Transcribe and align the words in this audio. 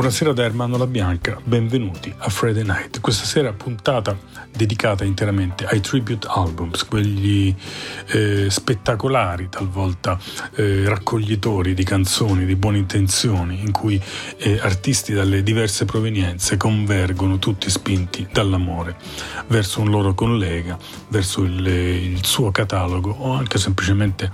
Buonasera 0.00 0.32
da 0.32 0.44
Ermanno 0.44 0.86
Bianca, 0.86 1.38
benvenuti 1.44 2.10
a 2.16 2.30
Friday 2.30 2.64
Night. 2.64 3.00
Questa 3.00 3.26
sera 3.26 3.52
puntata 3.52 4.16
dedicata 4.50 5.04
interamente 5.04 5.66
ai 5.66 5.80
tribute 5.80 6.26
albums, 6.26 6.86
quegli 6.86 7.54
eh, 8.06 8.46
spettacolari, 8.48 9.50
talvolta 9.50 10.18
eh, 10.54 10.88
raccoglitori 10.88 11.74
di 11.74 11.84
canzoni, 11.84 12.46
di 12.46 12.56
buone 12.56 12.78
intenzioni, 12.78 13.60
in 13.60 13.72
cui 13.72 14.00
eh, 14.38 14.58
artisti 14.62 15.12
dalle 15.12 15.42
diverse 15.42 15.84
provenienze 15.84 16.56
convergono 16.56 17.38
tutti 17.38 17.68
spinti 17.68 18.26
dall'amore 18.32 18.96
verso 19.48 19.82
un 19.82 19.90
loro 19.90 20.14
collega, 20.14 20.78
verso 21.08 21.42
il, 21.42 21.66
il 21.66 22.24
suo 22.24 22.50
catalogo 22.50 23.10
o 23.10 23.32
anche 23.32 23.58
semplicemente 23.58 24.32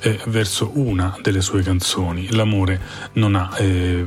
eh, 0.00 0.18
verso 0.26 0.72
una 0.74 1.16
delle 1.22 1.42
sue 1.42 1.62
canzoni. 1.62 2.32
L'amore 2.32 2.80
non 3.12 3.36
ha 3.36 3.56
eh, 3.56 4.04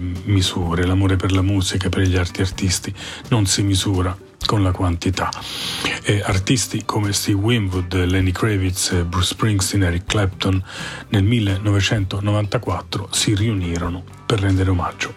misure, 0.74 0.86
l'amore 0.86 1.16
per 1.16 1.32
la 1.32 1.42
musica, 1.42 1.90
per 1.90 2.02
gli 2.02 2.16
arti 2.16 2.42
artisti 2.42 2.94
non 3.30 3.46
si 3.46 3.62
misura 3.62 4.18
con 4.46 4.64
la 4.64 4.72
quantità. 4.72 5.30
E 6.04 6.22
artisti 6.26 6.84
come 6.86 7.14
Steve 7.14 7.40
Winwood, 7.40 7.94
Lenny 8.06 8.32
Kravitz, 8.32 9.04
Bruce 9.04 9.28
Springsteen, 9.28 9.84
Eric 9.84 10.06
Clapton 10.06 10.62
nel 11.10 11.24
1994 11.24 13.08
si 13.12 13.36
riunirono 13.36 14.04
per 14.26 14.40
rendere 14.40 14.72
omaggio 14.72 15.14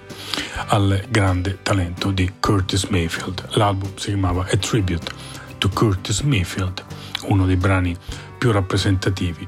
al 0.68 1.04
grande 1.08 1.58
talento 1.62 2.10
di 2.10 2.30
Curtis 2.38 2.84
Mayfield. 2.84 3.48
L'album 3.52 3.96
si 3.96 4.08
chiamava 4.08 4.46
A 4.50 4.56
Tribute 4.56 5.10
to 5.58 5.68
Curtis 5.70 6.20
Mayfield, 6.20 6.84
uno 7.28 7.46
dei 7.46 7.56
brani 7.56 7.96
più 8.36 8.50
rappresentativi, 8.52 9.46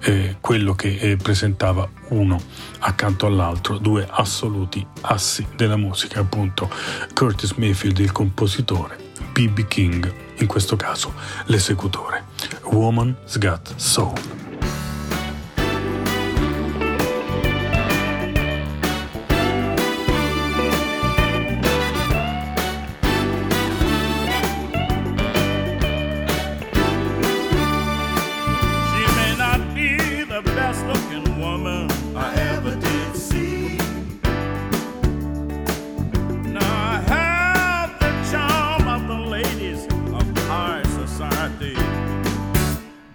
eh, 0.00 0.36
quello 0.40 0.74
che 0.74 0.96
eh, 0.96 1.16
presentava 1.16 1.88
uno 2.08 2.40
accanto 2.80 3.26
all'altro, 3.26 3.78
due 3.78 4.06
assoluti 4.08 4.84
assi 5.02 5.46
della 5.56 5.76
musica, 5.76 6.20
appunto 6.20 6.70
Curtis 7.14 7.52
Mayfield 7.52 7.98
il 7.98 8.12
compositore, 8.12 8.96
B.B. 9.32 9.66
King 9.66 10.12
in 10.38 10.46
questo 10.46 10.76
caso 10.76 11.12
l'esecutore. 11.46 12.24
Woman's 12.64 13.38
Got 13.38 13.74
Soul. 13.76 14.47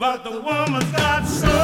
But 0.04 0.22
the 0.22 0.32
woman's 0.32 0.92
got 0.92 1.26
soul. 1.26 1.63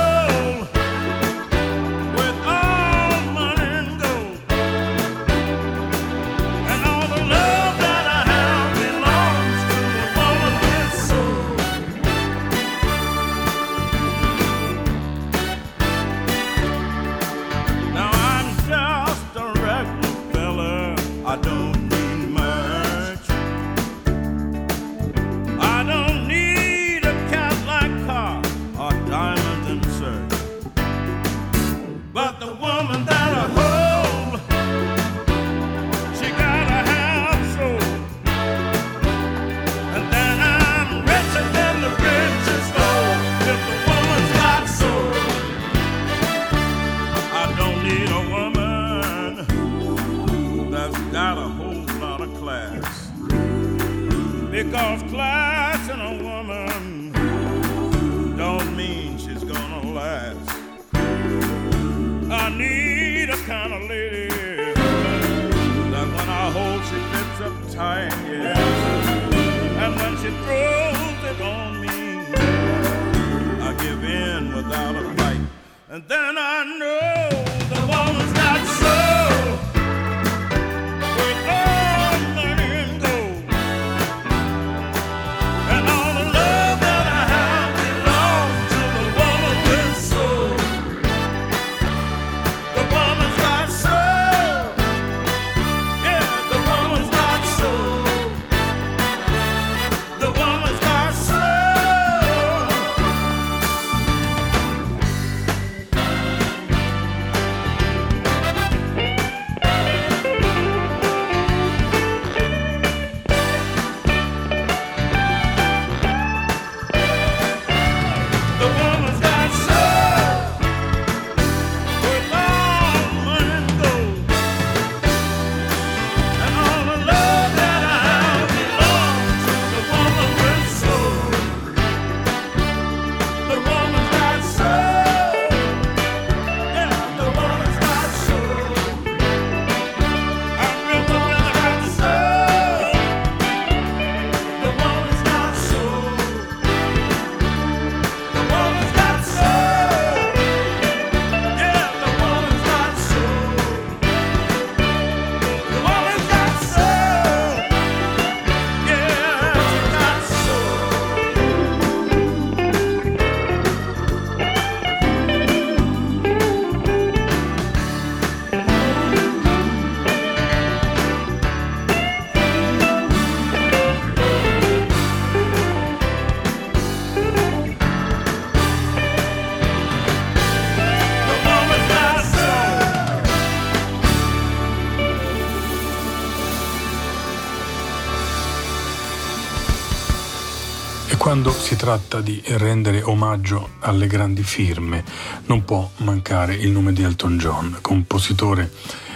Quando 191.41 191.57
si 191.57 191.77
tratta 191.77 192.19
di 192.19 192.44
rendere 192.47 193.01
omaggio 193.01 193.69
alle 193.80 194.07
grandi 194.07 194.44
firme, 194.44 195.06
non 195.45 195.63
può 195.63 195.89
mancare 196.00 196.53
il 196.53 196.69
nome 196.69 196.91
di 196.91 197.01
Elton 197.01 197.38
John, 197.38 197.77
compositore 197.80 198.69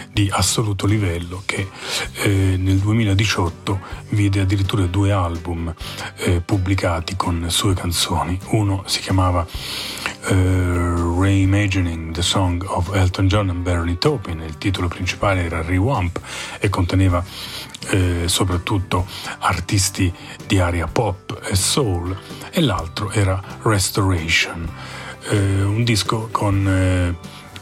di 0.10 0.30
assoluto 0.32 0.86
livello 0.86 1.42
che 1.46 1.68
eh, 2.22 2.56
nel 2.56 2.78
2018 2.78 3.80
vide 4.10 4.40
addirittura 4.40 4.86
due 4.86 5.12
album 5.12 5.74
eh, 6.18 6.40
pubblicati 6.40 7.18
con 7.18 7.48
sue 7.50 7.74
canzoni. 7.74 8.40
Uno 8.52 8.84
si 8.86 9.02
chiamava 9.02 9.46
eh, 10.28 10.34
Reimagining 11.20 12.14
the 12.14 12.22
Song 12.22 12.64
of 12.66 12.94
Elton 12.94 13.28
John 13.28 13.50
and 13.50 13.64
Bernie 13.64 13.98
Taupin, 13.98 14.40
il 14.40 14.58
titolo 14.58 14.88
principale 14.88 15.44
era 15.44 15.62
Rewamp 15.62 16.22
e 16.60 16.70
conteneva 16.70 17.22
eh, 17.90 18.24
soprattutto 18.28 19.06
artisti 19.40 20.14
di 20.46 20.60
area 20.60 20.88
pop 20.88 21.40
e 21.44 21.56
soul 21.56 22.18
e 22.52 22.62
l'altro 22.62 23.12
era 23.12 23.42
Restoration, 23.64 24.70
eh, 25.30 25.64
un 25.64 25.84
disco 25.84 26.30
con 26.32 26.68
eh, 26.68 27.16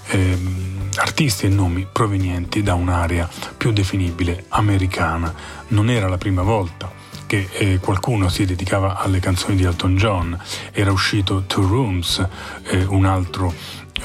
ehm, 0.08 0.90
artisti 0.96 1.46
e 1.46 1.50
nomi 1.50 1.88
provenienti 1.92 2.62
da 2.62 2.74
un'area 2.74 3.30
più 3.58 3.72
definibile 3.72 4.46
americana. 4.50 5.34
Non 5.70 5.90
era 5.90 6.08
la 6.08 6.18
prima 6.18 6.42
volta 6.42 7.00
che 7.32 7.48
eh, 7.54 7.80
qualcuno 7.80 8.28
si 8.28 8.44
dedicava 8.44 8.98
alle 8.98 9.22
canzoni 9.22 9.56
di 9.56 9.64
Elton 9.64 9.96
John, 9.96 10.38
era 10.74 10.92
uscito 10.92 11.44
Two 11.48 11.66
Rooms, 11.66 12.28
eh, 12.64 12.84
un 12.84 13.06
altro 13.06 13.54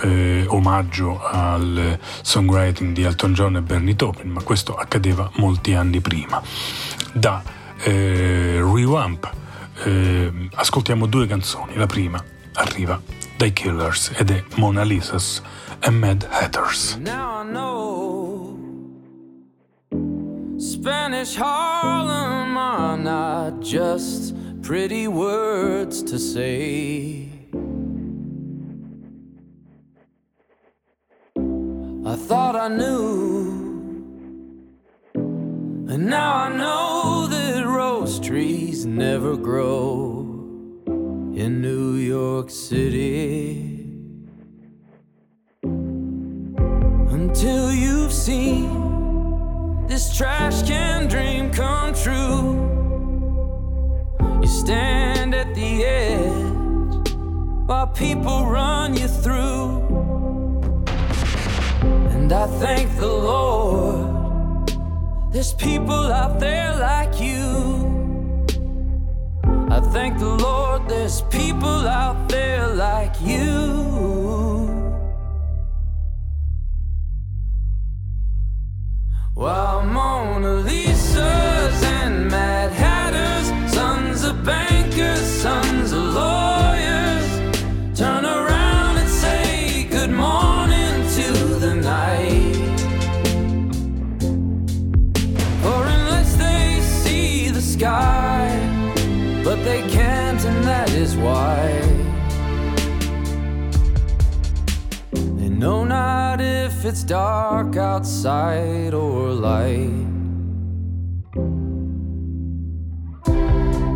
eh, 0.02 0.44
omaggio 0.48 1.22
al 1.22 1.98
songwriting 2.22 2.92
di 2.94 3.02
Elton 3.02 3.32
John 3.32 3.56
e 3.56 3.62
Bernie 3.62 3.96
Taupin, 3.96 4.30
ma 4.30 4.42
questo 4.42 4.74
accadeva 4.74 5.30
molti 5.36 5.74
anni 5.74 6.00
prima. 6.00 6.42
Da 7.12 7.42
eh, 7.82 8.60
Rewamp 8.60 9.30
eh, 9.84 10.48
ascoltiamo 10.54 11.06
due 11.06 11.26
canzoni, 11.26 11.74
la 11.76 11.86
prima 11.86 12.22
arriva 12.54 13.00
dai 13.36 13.52
Killers 13.52 14.12
ed 14.16 14.30
è 14.30 14.42
Mona 14.56 14.82
Lisa's 14.82 15.42
and 15.80 15.98
Mad 15.98 16.26
Hatters. 16.30 16.96
Now 16.96 17.42
I 17.42 17.50
know 17.50 18.56
Spanish 20.58 21.36
Harlem 21.36 22.56
are 22.56 22.96
not 22.96 23.60
just 23.60 24.34
pretty 24.62 25.06
words 25.06 26.02
to 26.04 26.18
say. 26.18 27.25
I 32.06 32.14
thought 32.14 32.54
I 32.54 32.68
knew, 32.68 33.50
and 35.12 36.06
now 36.06 36.36
I 36.36 36.56
know 36.56 37.26
that 37.26 37.66
rose 37.66 38.20
trees 38.20 38.86
never 38.86 39.36
grow 39.36 40.20
in 40.86 41.60
New 41.60 41.94
York 41.94 42.48
City 42.48 43.90
until 45.64 47.72
you've 47.72 48.12
seen 48.12 49.84
this 49.88 50.16
trash 50.16 50.62
can 50.62 51.08
dream 51.08 51.50
come 51.50 51.92
true. 51.92 52.54
You 54.40 54.46
stand 54.46 55.34
at 55.34 55.52
the 55.56 55.84
edge 55.84 57.10
while 57.66 57.88
people 57.88 58.46
run 58.46 58.96
you 58.96 59.08
through. 59.08 59.85
And 62.26 62.32
I 62.32 62.48
thank 62.58 62.90
the 62.96 63.06
Lord, 63.06 64.72
there's 65.32 65.54
people 65.54 66.10
out 66.12 66.40
there 66.40 66.74
like 66.74 67.20
you. 67.20 67.46
I 69.70 69.78
thank 69.92 70.18
the 70.18 70.34
Lord, 70.34 70.88
there's 70.88 71.22
people 71.30 71.86
out 71.86 72.28
there 72.28 72.66
like 72.66 73.14
you. 73.20 73.46
While 79.34 79.84
Mona 79.84 80.54
Lisa's 80.66 81.82
and 81.84 82.28
Mad 82.28 82.72
Hatters, 82.72 83.72
sons 83.72 84.24
of 84.24 84.42
bankers, 84.44 85.20
sons 85.20 85.92
of 85.92 86.02
lawyers, 86.02 86.55
they 99.66 99.82
can't, 99.88 100.42
and 100.44 100.64
that 100.64 100.88
is 100.90 101.16
why. 101.16 101.58
They 105.38 105.48
know 105.48 105.84
not 105.84 106.40
if 106.40 106.84
it's 106.84 107.02
dark 107.02 107.76
outside 107.76 108.94
or 108.94 109.30
light. 109.32 110.06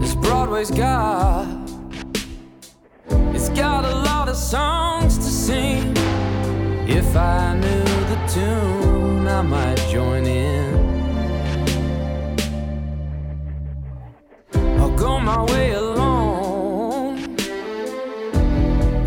This 0.01 0.15
Broadway's 0.17 0.73
got, 0.73 1.47
it's 3.37 3.51
got 3.51 3.85
a 3.85 3.95
lot 4.09 4.29
of 4.29 4.37
songs 4.37 5.19
to 5.19 5.31
sing. 5.47 5.97
If 6.89 7.17
I 7.17 7.55
knew 7.55 7.85
the 8.13 8.19
tune, 8.35 9.29
I 9.29 9.43
might 9.43 9.79
join 9.89 10.27
in. 10.27 10.70
My 15.23 15.43
way 15.53 15.73
alone. 15.73 17.37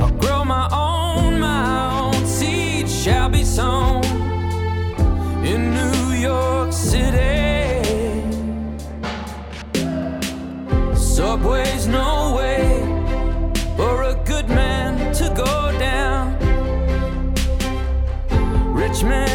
I'll 0.01 0.17
grow 0.23 0.45
my 0.45 0.67
own, 0.71 1.39
my 1.39 1.99
own 1.99 2.25
seed 2.25 2.89
shall 2.89 3.29
be 3.29 3.43
sown 3.43 4.03
in 5.43 5.73
New 5.73 6.13
York 6.13 6.71
City. 6.71 7.81
Subway's 10.95 11.87
no 11.87 12.35
way 12.37 12.81
for 13.75 14.03
a 14.03 14.15
good 14.25 14.47
man 14.49 15.13
to 15.15 15.25
go 15.35 15.71
down. 15.79 16.37
Rich 18.73 19.03
man 19.03 19.32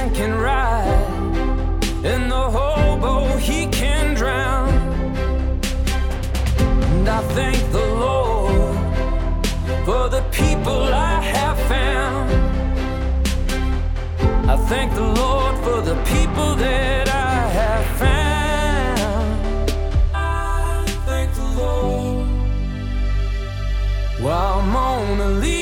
thank 14.68 14.92
the 14.94 15.00
Lord 15.00 15.56
for 15.64 15.80
the 15.80 15.96
people 16.04 16.54
that 16.56 17.08
I 17.08 17.48
have 17.60 17.86
found. 18.02 19.72
I 20.14 20.84
thank 21.06 21.32
the 21.34 21.48
Lord. 21.62 22.28
While 24.20 24.60
Mona 24.62 25.28
Lisa's 25.40 25.57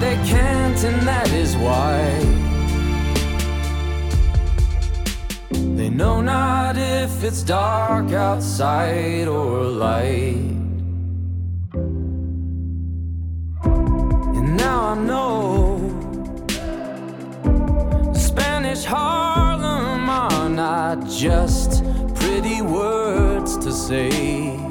they 0.00 0.16
can't, 0.26 0.82
and 0.82 1.06
that 1.06 1.30
is 1.32 1.56
why. 1.56 2.00
They 5.76 5.90
know 5.90 6.22
not 6.22 6.76
if 6.78 7.22
it's 7.22 7.42
dark 7.42 8.12
outside 8.12 9.28
or 9.28 9.64
light. 9.64 10.36
And 14.36 14.56
now 14.56 14.80
I 14.92 14.94
know 14.94 15.78
Spanish 18.14 18.84
Harlem 18.84 20.08
are 20.08 20.48
not 20.48 21.08
just 21.08 21.84
pretty 22.14 22.62
words 22.62 23.58
to 23.58 23.70
say. 23.70 24.69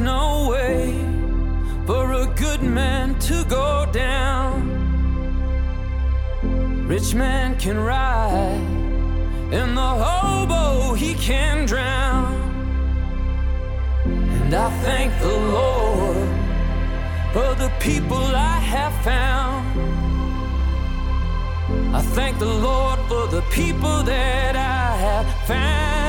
No 0.00 0.48
way 0.48 0.94
for 1.86 2.12
a 2.12 2.26
good 2.34 2.62
man 2.62 3.18
to 3.18 3.44
go 3.44 3.86
down. 3.92 4.66
Rich 6.88 7.14
man 7.14 7.58
can 7.58 7.78
ride, 7.78 8.64
and 9.52 9.76
the 9.76 9.90
hobo 10.02 10.94
he 10.94 11.12
can 11.14 11.66
drown. 11.66 12.32
And 14.06 14.54
I 14.54 14.70
thank 14.84 15.12
the 15.20 15.36
Lord 15.58 16.28
for 17.34 17.54
the 17.62 17.70
people 17.78 18.24
I 18.34 18.58
have 18.58 18.94
found. 19.04 19.66
I 21.94 22.00
thank 22.00 22.38
the 22.38 22.46
Lord 22.46 22.98
for 23.00 23.26
the 23.26 23.42
people 23.50 24.02
that 24.04 24.56
I 24.56 24.96
have 24.96 25.46
found. 25.46 25.99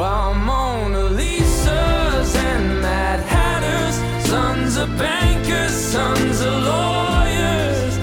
While 0.00 0.32
Mona 0.32 1.10
Lisa's 1.10 2.34
and 2.34 2.80
Mad 2.80 3.20
Hatters, 3.20 3.96
sons 4.30 4.78
of 4.78 4.88
bankers, 4.96 5.72
sons 5.72 6.40
of 6.40 6.54
lawyers, 6.54 7.98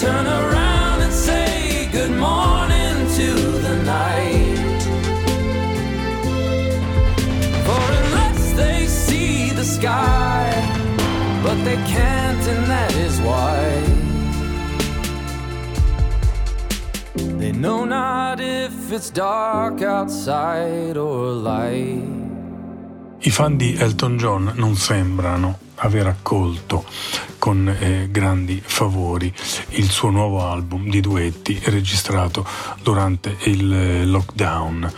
turn 0.00 0.26
around 0.28 1.02
and 1.02 1.12
say 1.12 1.88
good 1.90 2.12
morning 2.12 2.94
to 3.18 3.34
the 3.66 3.82
night. 3.82 4.82
For 7.66 7.82
unless 8.04 8.52
they 8.52 8.86
see 8.86 9.50
the 9.50 9.64
sky, 9.64 10.52
but 11.42 11.56
they 11.64 11.78
can't, 11.94 12.46
and 12.46 12.64
that 12.70 12.94
is 12.94 13.20
why. 13.22 13.99
Know 17.60 17.84
not 17.84 18.40
if 18.40 18.90
it's 18.90 19.10
dark 19.10 19.82
outside 19.82 20.96
or 20.96 21.34
light. 21.34 22.02
I 23.18 23.30
fan 23.30 23.58
di 23.58 23.76
Elton 23.76 24.16
John 24.16 24.52
non 24.54 24.76
sembrano 24.76 25.58
aver 25.74 26.06
accolto 26.06 26.86
con 27.36 27.68
eh, 27.68 28.08
grandi 28.10 28.62
favori 28.64 29.30
il 29.72 29.90
suo 29.90 30.08
nuovo 30.08 30.42
album 30.42 30.88
di 30.88 31.02
duetti 31.02 31.60
registrato 31.64 32.46
durante 32.82 33.36
il 33.42 33.70
eh, 33.70 34.04
lockdown. 34.06 34.92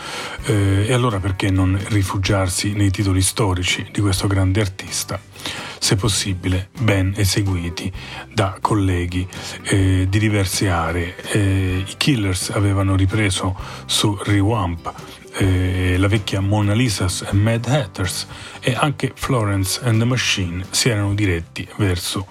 Eh, 0.44 0.86
e 0.86 0.92
allora 0.92 1.18
perché 1.18 1.50
non 1.50 1.76
rifugiarsi 1.88 2.74
nei 2.74 2.92
titoli 2.92 3.22
storici 3.22 3.88
di 3.90 4.00
questo 4.00 4.28
grande 4.28 4.60
artista? 4.60 5.20
Se 5.78 5.96
possibile 5.96 6.68
ben 6.78 7.12
eseguiti 7.16 7.92
da 8.32 8.56
colleghi 8.60 9.26
eh, 9.64 10.06
di 10.08 10.18
diverse 10.18 10.68
aree. 10.68 11.14
Eh, 11.32 11.84
I 11.86 11.94
Killers 11.96 12.50
avevano 12.50 12.94
ripreso 12.94 13.56
su 13.86 14.16
Rewamp 14.22 14.92
eh, 15.34 15.96
la 15.98 16.08
vecchia 16.08 16.40
Mona 16.40 16.74
Lisa's 16.74 17.26
e 17.28 17.34
Mad 17.34 17.66
Hatters 17.66 18.26
e 18.60 18.74
anche 18.74 19.12
Florence 19.14 19.80
and 19.82 19.98
the 19.98 20.04
Machine 20.04 20.64
si 20.70 20.88
erano 20.88 21.14
diretti 21.14 21.66
verso 21.76 22.26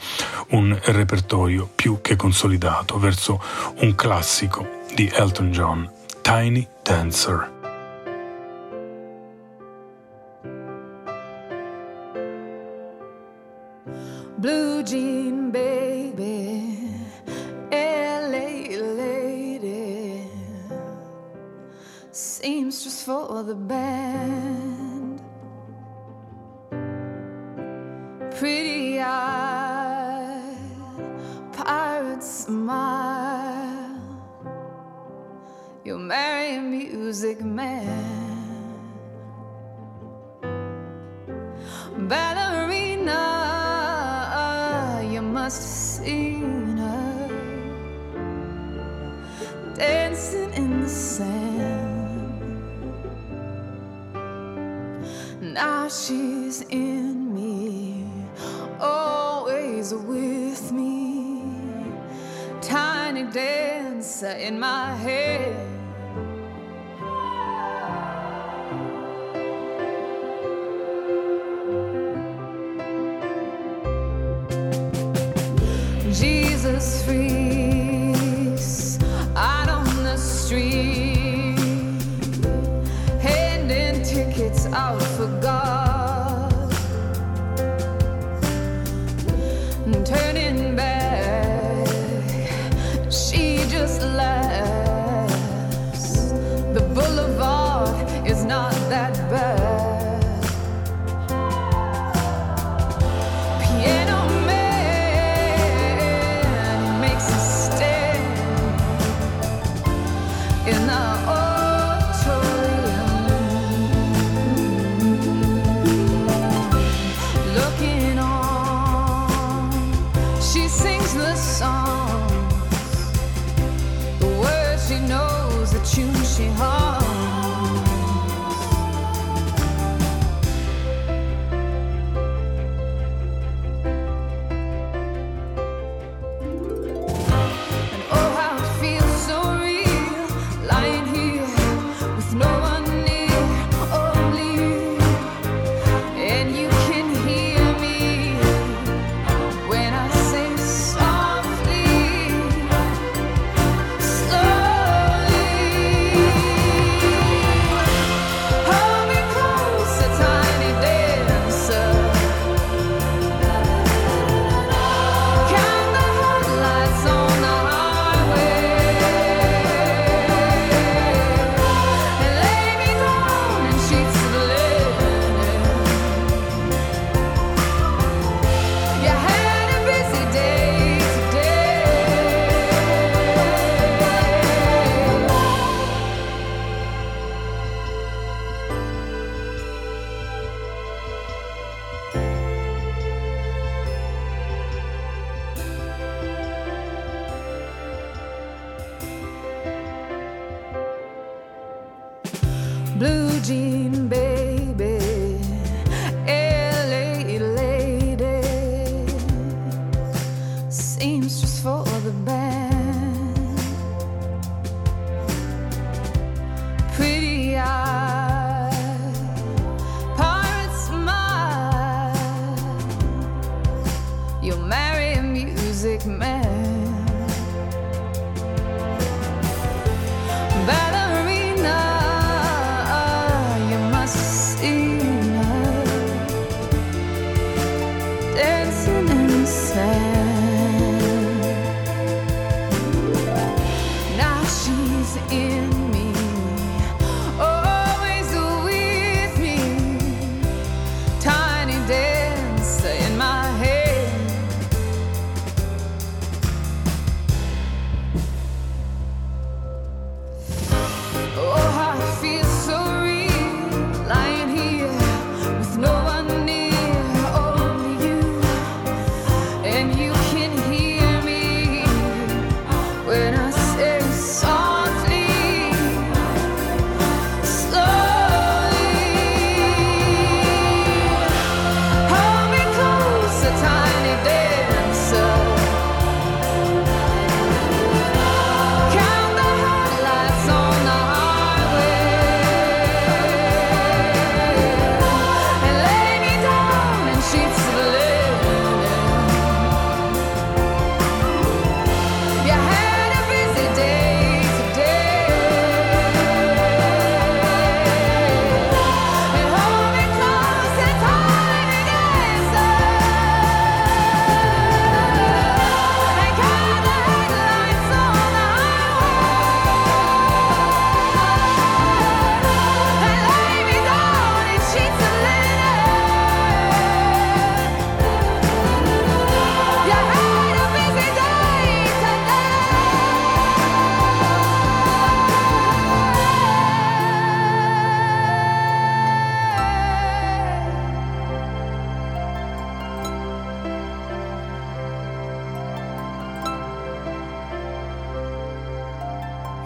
un 0.50 0.78
repertorio 0.84 1.70
più 1.74 2.00
che 2.02 2.16
consolidato, 2.16 3.00
verso 3.00 3.42
un 3.78 3.96
classico 3.96 4.84
di 4.94 5.10
Elton 5.12 5.52
John, 5.52 5.90
Tiny 6.22 6.68
Dancer. 6.84 7.61
For 23.12 23.44
the 23.44 23.56
band, 23.56 25.22
pretty 28.38 29.02
eyed, 29.02 30.56
pirate 31.52 32.24
smile, 32.24 34.00
you'll 35.84 36.00
marry 36.00 36.56
a 36.56 36.62
music 36.62 37.42
man. 37.42 38.08
Ballerina 42.08 43.22
you 45.12 45.22
must 45.22 45.60
have 45.64 46.06
seen 46.06 46.78
her 46.78 47.28
dancing 49.76 50.54
in 50.54 50.82
the 50.82 50.88
sand. 50.88 51.41
Now 55.54 55.90
she's 55.90 56.62
in 56.70 57.34
me, 57.36 58.06
always 58.80 59.94
with 59.94 60.72
me. 60.72 61.44
Tiny 62.62 63.24
dancer 63.24 64.32
in 64.32 64.58
my 64.58 64.96
head. 64.96 65.71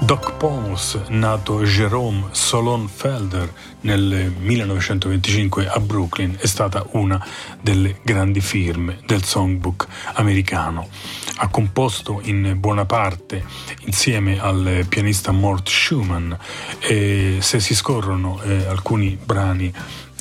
Doc 0.01 0.33
Pons, 0.33 0.99
nato 1.07 1.63
Jerome 1.63 2.27
Solon 2.31 2.87
Felder 2.87 3.51
nel 3.81 4.33
1925 4.37 5.67
a 5.67 5.79
Brooklyn, 5.79 6.35
è 6.37 6.45
stata 6.45 6.85
una 6.91 7.25
delle 7.61 7.99
grandi 8.03 8.41
firme 8.41 8.99
del 9.05 9.23
songbook 9.23 9.87
americano. 10.13 10.89
Ha 11.37 11.47
composto 11.47 12.19
in 12.23 12.55
buona 12.57 12.85
parte 12.85 13.43
insieme 13.85 14.39
al 14.39 14.85
pianista 14.87 15.31
Mort 15.31 15.69
Schumann 15.69 16.33
e 16.79 17.37
se 17.39 17.59
si 17.59 17.73
scorrono 17.73 18.41
eh, 18.43 18.65
alcuni 18.65 19.17
brani 19.21 19.73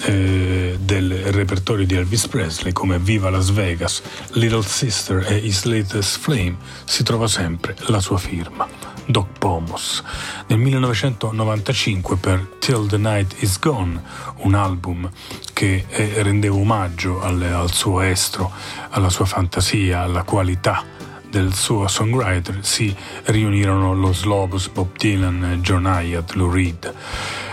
eh, 0.02 0.78
del 0.80 1.32
repertorio 1.32 1.84
di 1.84 1.94
Elvis 1.94 2.28
Presley 2.28 2.72
come 2.72 2.98
Viva 2.98 3.28
Las 3.28 3.50
Vegas, 3.50 4.02
Little 4.32 4.62
Sister 4.62 5.26
e 5.28 5.36
His 5.36 5.64
Latest 5.64 6.20
Flame 6.20 6.56
si 6.84 7.02
trova 7.02 7.26
sempre 7.26 7.74
la 7.86 8.00
sua 8.00 8.18
firma. 8.18 8.93
Doc 9.06 9.26
Pomos. 9.38 10.02
Nel 10.46 10.58
1995 10.58 12.16
per 12.16 12.56
Till 12.58 12.86
the 12.86 12.96
Night 12.96 13.34
Is 13.42 13.58
Gone, 13.58 14.02
un 14.38 14.54
album 14.54 15.10
che 15.52 15.84
eh, 15.88 16.22
rendeva 16.22 16.56
omaggio 16.56 17.20
al, 17.20 17.42
al 17.42 17.72
suo 17.72 18.00
estro, 18.00 18.50
alla 18.90 19.10
sua 19.10 19.24
fantasia, 19.24 20.00
alla 20.00 20.22
qualità 20.22 20.82
del 21.28 21.52
suo 21.52 21.88
songwriter, 21.88 22.58
si 22.62 22.94
riunirono 23.24 23.94
lo 23.94 24.12
Slobos, 24.12 24.68
Bob 24.68 24.96
Dylan, 24.96 25.58
John 25.60 25.84
Hyatt, 25.84 26.34
Lou 26.34 26.50
Reed. 26.50 26.94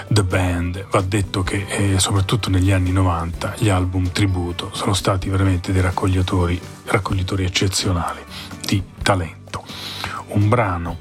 The 0.08 0.24
Band, 0.24 0.88
va 0.92 1.00
detto 1.00 1.42
che 1.42 1.66
eh, 1.68 1.98
soprattutto 1.98 2.50
negli 2.50 2.72
anni 2.72 2.92
90 2.92 3.56
gli 3.60 3.70
album 3.70 4.12
tributo 4.12 4.70
sono 4.74 4.94
stati 4.94 5.30
veramente 5.30 5.72
dei 5.72 5.82
raccoglitori, 5.82 6.60
raccoglitori 6.84 7.46
eccezionali 7.46 8.20
di 8.66 8.84
talento. 9.02 9.64
Un 10.28 10.50
brano 10.50 10.98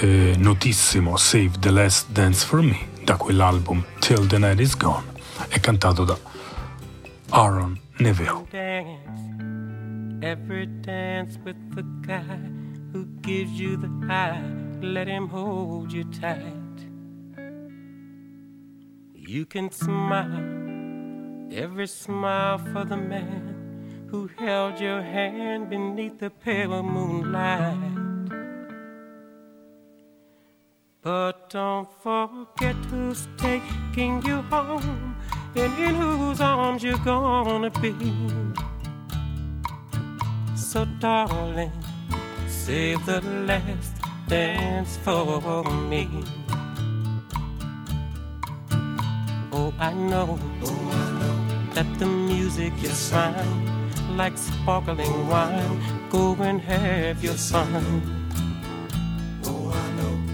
eh, 0.00 0.34
notissimo, 0.36 1.16
Save 1.16 1.58
the 1.60 1.70
Last 1.70 2.10
Dance 2.10 2.44
for 2.44 2.62
Me, 2.62 2.78
da 3.04 3.16
quell'album 3.16 3.84
Till 4.00 4.26
the 4.26 4.38
Night 4.38 4.60
is 4.60 4.76
Gone, 4.76 5.04
è 5.48 5.60
cantato 5.60 6.04
da 6.04 6.16
Aaron 7.30 7.78
Neville. 7.98 8.44
dance. 8.50 9.24
Every 10.22 10.66
dance 10.80 11.38
with 11.44 11.56
the 11.74 11.84
guy 12.00 12.38
who 12.92 13.04
gives 13.20 13.58
you 13.60 13.76
the 13.76 13.90
eye. 14.10 14.40
Let 14.80 15.08
him 15.08 15.28
hold 15.28 15.92
you 15.92 16.04
tight. 16.04 16.86
You 19.14 19.44
can 19.46 19.70
smile, 19.70 20.40
every 21.52 21.86
smile 21.86 22.58
for 22.58 22.84
the 22.84 22.96
man 22.96 24.06
who 24.10 24.28
held 24.38 24.80
your 24.80 25.02
hand 25.02 25.68
beneath 25.68 26.18
the 26.18 26.30
pale 26.30 26.82
moonlight. 26.82 28.05
But 31.06 31.50
don't 31.50 31.88
forget 32.02 32.74
who's 32.90 33.28
taking 33.36 34.20
you 34.26 34.42
home 34.50 35.14
and 35.54 35.78
in 35.78 35.94
whose 35.94 36.40
arms 36.40 36.82
you're 36.82 36.98
gonna 36.98 37.70
be. 37.70 37.94
So, 40.56 40.84
darling, 40.98 41.70
save 42.48 43.06
the 43.06 43.20
last 43.20 43.92
dance 44.26 44.96
for 44.96 45.62
me. 45.88 46.08
Oh, 49.52 49.72
I 49.78 49.92
know, 49.92 50.40
that 51.74 51.86
the 52.00 52.06
music 52.06 52.72
is 52.82 53.10
fine, 53.10 54.16
like 54.16 54.36
sparkling 54.36 55.28
wine. 55.28 55.80
Go 56.10 56.34
and 56.40 56.60
have 56.60 57.22
your 57.22 57.34
fun. 57.34 58.25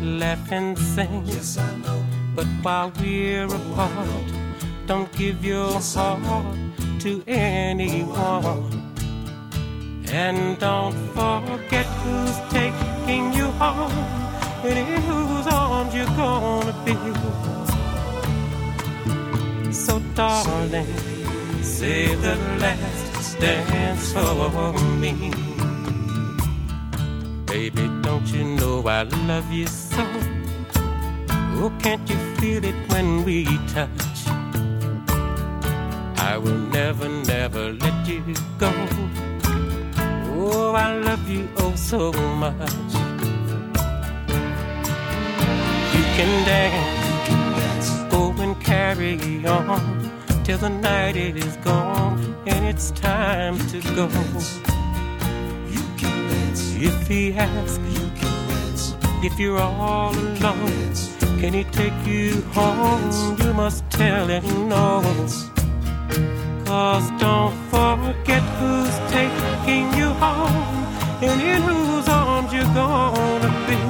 Laugh 0.03 0.51
and 0.51 0.77
sing, 0.77 1.23
Yes, 1.27 1.57
I 1.59 1.77
know. 1.77 2.05
but 2.35 2.47
while 2.63 2.93
we're 3.01 3.47
apart, 3.47 4.09
don't 4.87 5.11
give 5.13 5.45
your 5.45 5.81
heart 5.81 6.59
to 7.01 7.23
anyone. 7.29 8.83
And 10.11 10.59
don't 10.59 10.93
forget 11.15 11.87
who's 12.03 12.37
taking 12.51 13.33
you 13.33 13.47
home 13.63 13.93
and 14.65 14.79
in 14.79 15.03
whose 15.03 15.47
arms 15.47 15.95
you're 15.95 16.17
gonna 16.17 16.75
be. 16.85 16.95
So, 19.73 20.01
darling, 20.17 20.93
save 21.63 22.21
the 22.23 22.37
last 22.59 23.39
dance 23.39 24.13
for 24.13 24.73
me. 24.99 25.31
Baby, 27.47 27.89
don't 28.03 28.27
you 28.27 28.45
know 28.45 28.83
I 28.87 29.03
love 29.29 29.51
you 29.53 29.67
so? 29.67 29.82
Oh, 29.95 31.73
can't 31.81 32.09
you 32.09 32.17
feel 32.37 32.65
it 32.65 32.75
when 32.91 33.25
we 33.25 33.45
touch? 33.69 34.27
I 36.17 36.39
will 36.39 36.59
never, 36.59 37.09
never 37.09 37.73
let 37.73 38.09
you 38.09 38.23
go. 38.59 38.73
Oh, 40.35 40.73
I 40.75 40.97
love 40.99 41.29
you 41.29 41.49
oh 41.59 41.75
so 41.77 42.13
much. 42.13 42.93
You 45.95 46.05
can 46.17 46.33
dance, 46.47 47.91
go 48.11 48.33
and 48.39 48.59
carry 48.61 49.47
on 49.47 50.11
till 50.45 50.59
the 50.59 50.71
night 50.71 51.17
it 51.17 51.37
is 51.37 51.57
gone 51.59 52.35
and 52.47 52.65
it's 52.65 52.91
time 52.93 53.59
to 53.69 53.81
go. 53.95 54.09
You 55.69 55.83
can 55.99 56.29
dance 56.29 56.75
if 56.77 57.07
he 57.07 57.35
asks, 57.35 57.79
if 59.25 59.39
you're 59.39 59.59
all 59.59 60.15
alone, 60.15 60.95
can 61.41 61.53
he 61.53 61.65
take 61.65 62.07
you 62.07 62.41
home? 62.53 63.37
You 63.41 63.55
must 63.55 63.89
tell 63.91 64.27
him 64.27 64.69
no. 64.69 65.03
Cause 66.67 67.11
don't 67.21 67.55
forget 67.71 68.43
who's 68.59 68.97
taking 69.11 69.93
you 69.95 70.09
home 70.25 70.87
and 71.23 71.41
in 71.41 71.63
whose 71.63 72.09
arms 72.09 72.53
you're 72.53 72.75
gonna 72.75 73.53
be. 73.69 73.81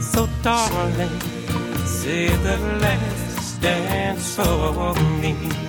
So, 0.00 0.28
darling, 0.42 1.20
say 1.84 2.28
the 2.28 2.56
last 2.80 3.60
dance 3.60 4.34
for 4.36 4.94
me. 5.20 5.67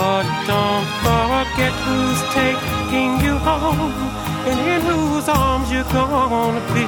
But 0.00 0.24
don't 0.46 0.88
forget 1.04 1.74
who's 1.84 2.20
taking 2.32 3.10
you 3.20 3.34
home 3.36 3.92
and 4.48 4.58
in 4.72 4.80
whose 4.88 5.28
arms 5.28 5.70
you're 5.70 5.92
gonna 5.92 6.64
be. 6.74 6.86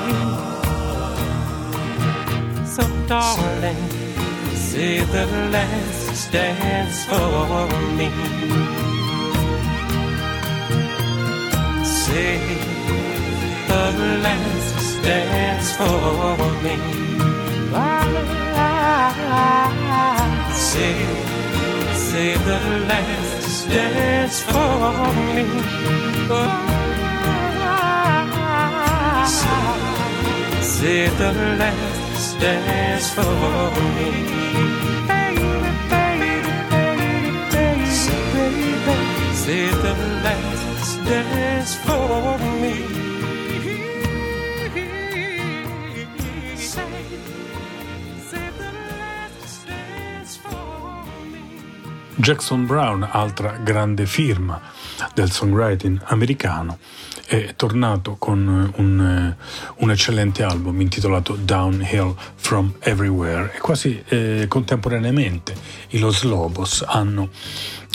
So, 2.75 2.83
darling, 3.07 3.83
say 4.55 5.01
the 5.17 5.27
last 5.55 6.33
dance 6.33 7.05
for 7.05 7.69
me. 7.99 8.09
Say 11.85 12.39
the 13.73 13.85
last 14.25 15.03
dance 15.03 15.69
for 15.77 16.37
me. 16.65 16.77
Say, 20.55 21.42
say 22.13 22.35
the 22.35 22.59
last 22.91 23.69
dance 23.71 24.43
for 24.43 24.93
me. 25.35 25.45
Say 30.77 31.09
the 31.21 31.33
last 31.61 32.39
dance 32.39 33.09
for 33.17 33.71
me. 33.97 34.11
Baby, 35.09 35.53
baby, 35.93 36.35
baby. 37.53 37.97
Say 39.43 39.65
the 39.85 39.95
last 40.27 40.93
dance 41.09 41.75
for 41.77 42.39
me. 42.61 43.02
Jackson 52.17 52.67
Brown, 52.67 53.09
altra 53.11 53.59
grande 53.63 54.07
firma 54.07 54.61
del 55.15 55.31
songwriting 55.31 56.01
americano, 56.05 56.79
è 57.27 57.55
tornato 57.57 58.17
con 58.19 58.73
un, 58.77 59.01
eh, 59.01 59.37
un 59.77 59.91
eccellente 59.91 60.43
album 60.43 60.81
intitolato 60.81 61.35
Downhill 61.35 62.15
from 62.35 62.75
Everywhere 62.81 63.53
e 63.55 63.59
quasi 63.59 64.03
eh, 64.09 64.45
contemporaneamente 64.49 65.55
i 65.91 65.99
Los 65.99 66.23
Lobos 66.23 66.85
hanno 66.87 67.31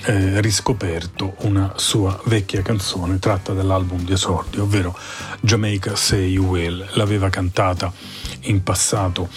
eh, 0.05 0.41
riscoperto 0.41 1.35
una 1.39 1.73
sua 1.75 2.19
vecchia 2.25 2.61
canzone 2.61 3.19
tratta 3.19 3.53
dall'album 3.53 4.03
di 4.03 4.13
esordio, 4.13 4.63
ovvero 4.63 4.97
Jamaica 5.41 5.95
Say 5.95 6.31
You 6.31 6.45
Will. 6.45 6.87
L'aveva 6.93 7.29
cantata 7.29 7.91
in 8.41 8.63
passato 8.63 9.29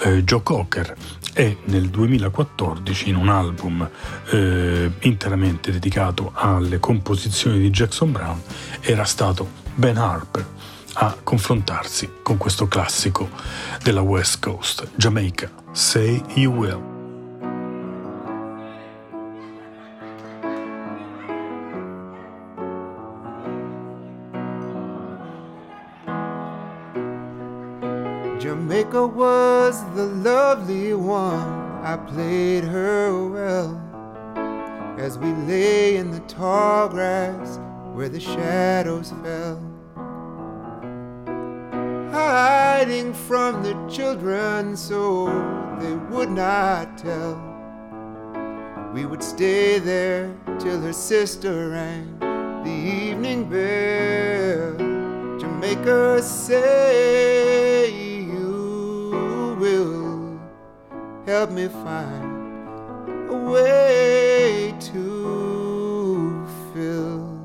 eh, 0.00 0.22
Joe 0.24 0.42
Cocker 0.42 0.96
e 1.34 1.58
nel 1.64 1.88
2014 1.88 3.08
in 3.08 3.16
un 3.16 3.28
album 3.28 3.88
eh, 4.30 4.90
interamente 5.00 5.70
dedicato 5.70 6.32
alle 6.34 6.78
composizioni 6.78 7.58
di 7.58 7.70
Jackson 7.70 8.12
Brown 8.12 8.40
era 8.80 9.04
stato 9.04 9.48
Ben 9.74 9.96
Harper 9.96 10.46
a 10.94 11.16
confrontarsi 11.22 12.10
con 12.22 12.36
questo 12.36 12.68
classico 12.68 13.30
della 13.82 14.02
West 14.02 14.40
Coast, 14.40 14.90
Jamaica, 14.94 15.50
Say 15.72 16.22
You 16.34 16.52
Will. 16.52 17.01
Jamaica 28.72 29.06
was 29.06 29.84
the 29.94 30.06
lovely 30.06 30.94
one. 30.94 31.46
I 31.84 31.98
played 32.08 32.64
her 32.64 33.28
well 33.28 33.76
as 34.98 35.18
we 35.18 35.30
lay 35.46 35.96
in 35.96 36.10
the 36.10 36.20
tall 36.20 36.88
grass 36.88 37.60
where 37.92 38.08
the 38.08 38.18
shadows 38.18 39.12
fell. 39.22 39.60
Hiding 42.12 43.12
from 43.12 43.62
the 43.62 43.74
children 43.94 44.74
so 44.74 45.26
they 45.78 45.92
would 46.10 46.30
not 46.30 46.96
tell. 46.96 47.36
We 48.94 49.04
would 49.04 49.22
stay 49.22 49.80
there 49.80 50.34
till 50.58 50.80
her 50.80 50.94
sister 50.94 51.68
rang 51.68 52.18
the 52.64 52.70
evening 52.70 53.50
bell. 53.50 54.78
Jamaica, 55.38 56.22
say 56.22 57.71
help 61.26 61.50
me 61.50 61.68
find 61.68 62.68
a 63.30 63.36
way 63.36 64.74
to 64.80 66.46
fill 66.74 67.38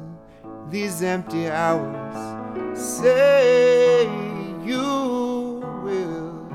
these 0.69 1.03
empty 1.03 1.47
hours. 1.47 2.17
Say 2.79 4.05
you 4.65 5.61
will 5.83 6.49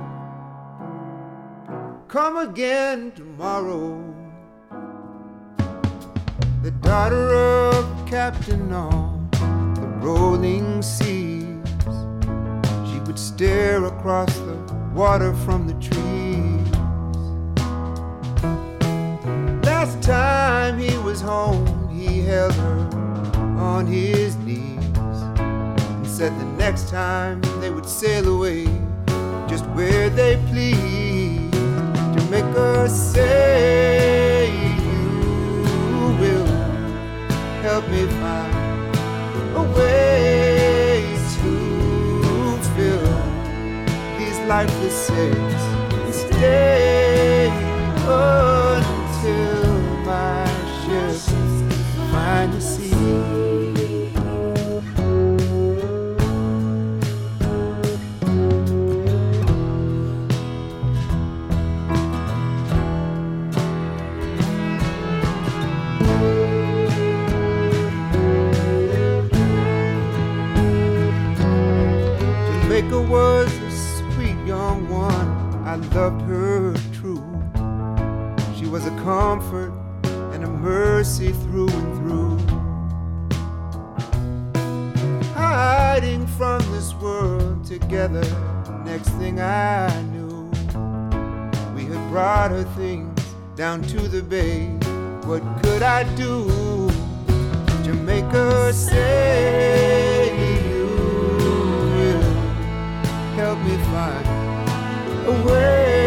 come 2.08 2.38
again 2.38 3.12
tomorrow. 3.12 4.02
The 6.62 6.72
daughter 6.82 7.34
of 7.34 8.08
Captain 8.08 8.72
on 8.72 9.28
the 9.74 9.86
rolling 10.06 10.82
seas. 10.82 11.46
She 12.88 12.98
would 13.06 13.18
stare 13.18 13.84
across 13.84 14.34
the 14.38 14.56
water 14.92 15.32
from 15.34 15.68
the 15.68 15.74
trees. 15.74 16.21
Last 19.92 20.06
time 20.06 20.78
he 20.78 20.96
was 20.98 21.20
home, 21.20 21.66
he 21.90 22.22
held 22.22 22.54
her 22.54 22.78
on 23.58 23.86
his 23.86 24.36
knees 24.36 24.78
and 25.38 26.06
said 26.06 26.32
the 26.40 26.46
next 26.56 26.88
time 26.88 27.42
they 27.60 27.68
would 27.68 27.84
sail 27.84 28.26
away 28.34 28.64
just 29.48 29.66
where 29.76 30.08
they 30.08 30.38
please. 30.48 31.50
Jamaica 32.14 32.88
say 32.88 34.50
you 34.50 36.16
will 36.20 36.46
help 37.60 37.86
me 37.90 38.06
find 38.06 38.96
a 39.56 39.62
way 39.76 41.04
to 41.36 41.52
fill 42.74 43.12
these 44.18 44.38
lifeless 44.48 45.06
sails 45.06 45.62
and 45.92 46.14
stay 46.14 47.50
until 48.08 49.51
find 52.42 52.52
the. 52.54 52.72
Jamaica 72.62 73.00
was 73.02 73.52
a 73.58 73.70
sweet 73.70 74.36
young 74.46 74.88
one. 74.88 75.12
I 75.64 75.76
loved 75.94 76.22
her 76.22 76.74
true. 76.92 77.22
She 78.56 78.66
was 78.66 78.86
a 78.86 78.90
comfort 79.04 79.72
and 80.32 80.44
a 80.44 80.48
mercy 80.48 81.32
through 81.32 81.68
and 81.68 81.96
through. 81.96 82.01
Hiding 85.92 86.26
from 86.26 86.62
this 86.72 86.94
world 86.94 87.66
together, 87.66 88.24
next 88.82 89.10
thing 89.20 89.42
I 89.42 89.90
knew, 90.04 90.50
we 91.76 91.84
had 91.84 92.08
brought 92.08 92.50
her 92.50 92.64
things 92.78 93.20
down 93.56 93.82
to 93.82 94.08
the 94.08 94.22
bay. 94.22 94.68
What 95.28 95.42
could 95.62 95.82
I 95.82 96.04
do? 96.16 96.48
Jamaica, 97.84 98.72
say 98.72 100.32
you 100.64 100.86
will 101.94 102.22
help 103.36 103.58
me 103.58 103.76
find 103.92 104.26
a 105.28 105.46
way 105.46 106.01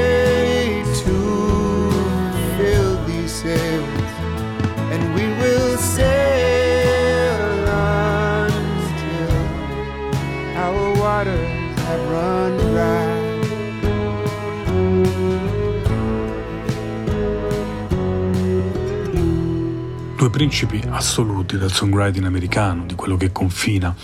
principi 20.35 20.83
assoluti 20.89 21.57
del 21.57 21.71
songwriting 21.71 22.25
americano, 22.25 22.83
di 22.85 22.93
quello 22.93 23.15
che 23.15 23.31
confina 23.31 23.95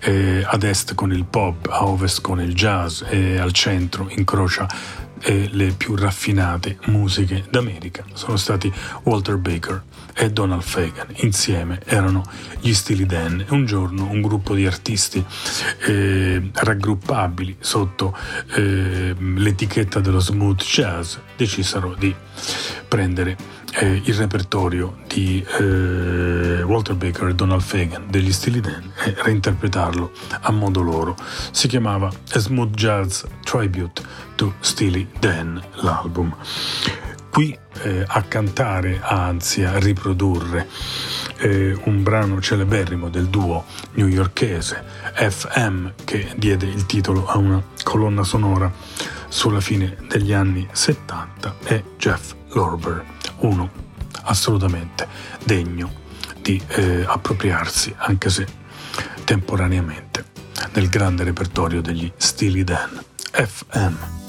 eh, 0.00 0.44
ad 0.44 0.62
est 0.62 0.94
con 0.94 1.14
il 1.14 1.24
pop, 1.24 1.66
a 1.70 1.86
ovest 1.86 2.20
con 2.20 2.42
il 2.42 2.52
jazz 2.52 3.00
e 3.08 3.38
al 3.38 3.52
centro 3.52 4.06
incrocia 4.10 4.68
e 5.18 5.48
le 5.50 5.72
più 5.72 5.94
raffinate 5.94 6.76
musiche 6.88 7.42
d'America 7.48 8.04
sono 8.12 8.36
stati 8.36 8.70
Walter 9.04 9.38
Baker 9.38 9.82
e 10.12 10.30
Donald 10.30 10.60
Fagan. 10.60 11.06
Insieme 11.20 11.80
erano 11.86 12.22
gli 12.60 12.74
Steely 12.74 13.06
Dan 13.06 13.42
un 13.48 13.64
giorno 13.64 14.10
un 14.10 14.20
gruppo 14.20 14.54
di 14.54 14.66
artisti 14.66 15.24
eh, 15.86 16.50
raggruppabili 16.52 17.56
sotto 17.60 18.14
eh, 18.56 19.14
l'etichetta 19.16 20.00
dello 20.00 20.20
smooth 20.20 20.62
jazz 20.62 21.16
decisero 21.34 21.94
di 21.94 22.14
prendere 22.86 23.56
eh, 23.74 24.02
il 24.04 24.14
repertorio 24.14 24.98
di 25.06 25.44
eh, 25.58 26.62
Walter 26.62 26.94
Baker 26.94 27.28
e 27.28 27.34
Donald 27.34 27.62
Fagan 27.62 28.06
degli 28.08 28.32
Steely 28.32 28.60
Dan 28.60 28.92
e 29.04 29.14
reinterpretarlo 29.16 30.10
a 30.40 30.52
modo 30.52 30.80
loro. 30.80 31.16
Si 31.50 31.68
chiamava 31.68 32.10
A 32.32 32.38
Smooth 32.38 32.74
Jazz 32.74 33.24
Tribute 33.44 34.02
to 34.34 34.54
Steely 34.60 35.08
Dan, 35.18 35.62
l'album. 35.76 36.34
Qui 37.30 37.56
eh, 37.82 38.04
a 38.06 38.22
cantare, 38.22 39.00
anzi 39.02 39.62
a 39.62 39.78
riprodurre 39.78 40.66
eh, 41.38 41.78
un 41.84 42.02
brano 42.02 42.40
celeberrimo 42.40 43.08
del 43.08 43.28
duo 43.28 43.64
newyorkese 43.92 44.82
FM 45.14 45.90
che 46.04 46.32
diede 46.36 46.66
il 46.66 46.86
titolo 46.86 47.26
a 47.26 47.38
una 47.38 47.62
colonna 47.84 48.24
sonora 48.24 48.72
sulla 49.28 49.60
fine 49.60 49.96
degli 50.08 50.32
anni 50.32 50.66
70 50.70 51.54
è 51.64 51.82
Jeff 51.96 52.34
Lorber, 52.52 53.04
uno 53.40 53.70
assolutamente 54.22 55.06
degno 55.44 55.90
di 56.40 56.60
eh, 56.68 57.04
appropriarsi, 57.06 57.94
anche 57.96 58.30
se 58.30 58.46
temporaneamente, 59.24 60.24
del 60.72 60.88
grande 60.88 61.24
repertorio 61.24 61.80
degli 61.80 62.10
Steely 62.16 62.64
Dan. 62.64 63.04
FM. 63.30 64.27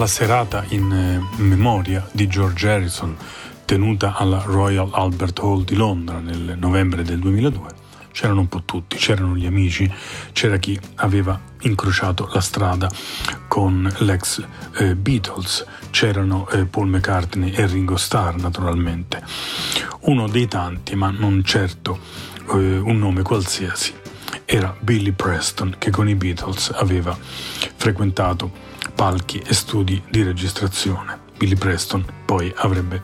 alla 0.00 0.08
serata 0.08 0.64
in 0.68 0.90
eh, 0.90 1.42
memoria 1.42 2.08
di 2.10 2.26
George 2.26 2.70
Harrison 2.70 3.14
tenuta 3.66 4.14
alla 4.14 4.42
Royal 4.46 4.88
Albert 4.94 5.40
Hall 5.40 5.62
di 5.62 5.74
Londra 5.74 6.20
nel 6.20 6.56
novembre 6.58 7.02
del 7.02 7.18
2002, 7.18 7.68
c'erano 8.10 8.40
un 8.40 8.48
po' 8.48 8.62
tutti, 8.64 8.96
c'erano 8.96 9.36
gli 9.36 9.44
amici, 9.44 9.92
c'era 10.32 10.56
chi 10.56 10.80
aveva 10.94 11.38
incrociato 11.60 12.30
la 12.32 12.40
strada 12.40 12.88
con 13.46 13.92
l'ex 13.98 14.42
eh, 14.78 14.96
Beatles, 14.96 15.66
c'erano 15.90 16.48
eh, 16.48 16.64
Paul 16.64 16.88
McCartney 16.88 17.52
e 17.52 17.66
Ringo 17.66 17.98
Starr 17.98 18.36
naturalmente, 18.36 19.22
uno 20.04 20.28
dei 20.28 20.48
tanti 20.48 20.94
ma 20.94 21.10
non 21.10 21.44
certo 21.44 21.98
eh, 22.52 22.78
un 22.78 22.98
nome 22.98 23.20
qualsiasi, 23.20 23.92
era 24.46 24.74
Billy 24.80 25.12
Preston 25.12 25.74
che 25.76 25.90
con 25.90 26.08
i 26.08 26.14
Beatles 26.14 26.70
aveva 26.74 27.14
frequentato 27.76 28.69
palchi 29.00 29.38
e 29.38 29.54
studi 29.54 30.02
di 30.10 30.22
registrazione. 30.22 31.18
Billy 31.38 31.54
Preston 31.54 32.04
poi 32.26 32.52
avrebbe 32.54 33.00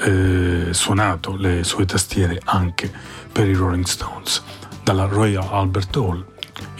eh, 0.00 0.68
suonato 0.72 1.36
le 1.36 1.64
sue 1.64 1.86
tastiere 1.86 2.38
anche 2.44 2.92
per 3.32 3.48
i 3.48 3.54
Rolling 3.54 3.86
Stones. 3.86 4.42
Dalla 4.82 5.06
Royal 5.06 5.48
Albert 5.50 5.96
Hall, 5.96 6.22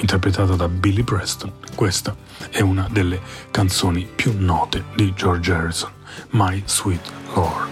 interpretata 0.00 0.54
da 0.54 0.68
Billy 0.68 1.02
Preston, 1.02 1.50
questa 1.74 2.14
è 2.50 2.60
una 2.60 2.86
delle 2.90 3.22
canzoni 3.50 4.06
più 4.14 4.34
note 4.36 4.84
di 4.96 5.14
George 5.14 5.50
Harrison, 5.50 5.90
My 6.32 6.62
Sweet 6.66 7.10
Lord. 7.32 7.71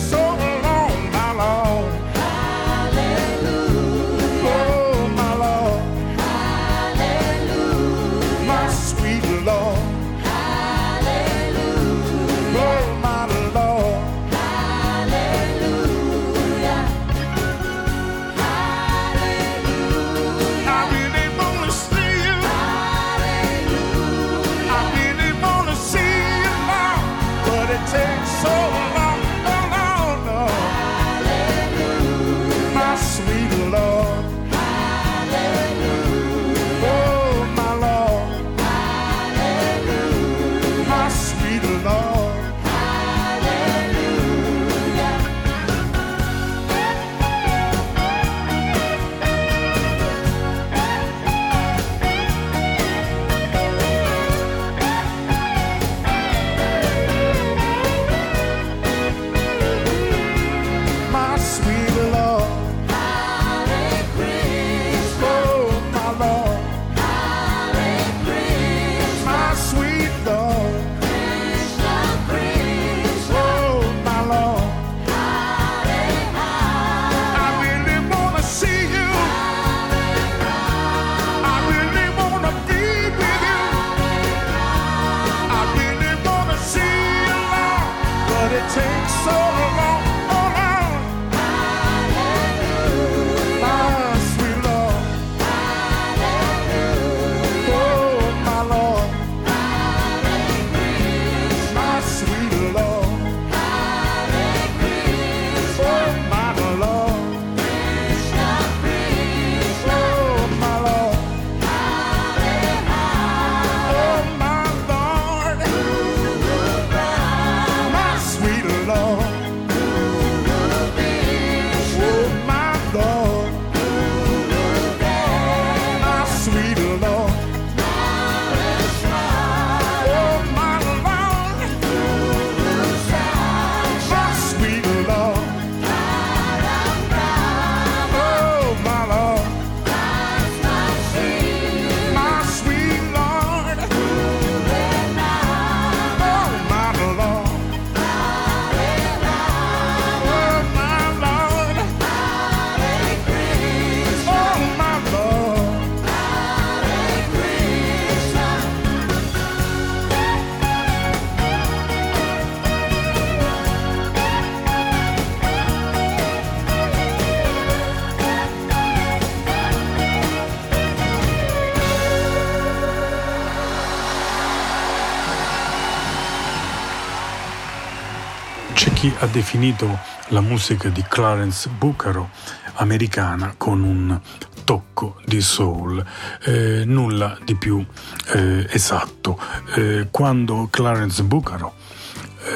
ha 179.21 179.27
definito 179.27 179.99
la 180.29 180.41
musica 180.41 180.89
di 180.89 181.03
Clarence 181.07 181.69
Bucaro 181.69 182.31
americana 182.75 183.53
con 183.55 183.83
un 183.83 184.19
tocco 184.63 185.17
di 185.25 185.41
soul, 185.41 186.03
eh, 186.45 186.83
nulla 186.85 187.37
di 187.43 187.55
più 187.55 187.85
eh, 188.33 188.65
esatto. 188.71 189.39
Eh, 189.75 190.07
quando 190.09 190.69
Clarence 190.71 191.21
Bucaro, 191.21 191.75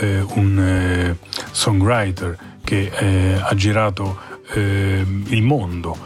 eh, 0.01 0.22
un 0.22 0.59
eh, 0.59 1.18
songwriter 1.51 2.36
che 2.63 2.91
eh, 2.91 3.39
ha 3.39 3.53
girato 3.53 4.34
il 4.55 5.41
mondo, 5.41 5.97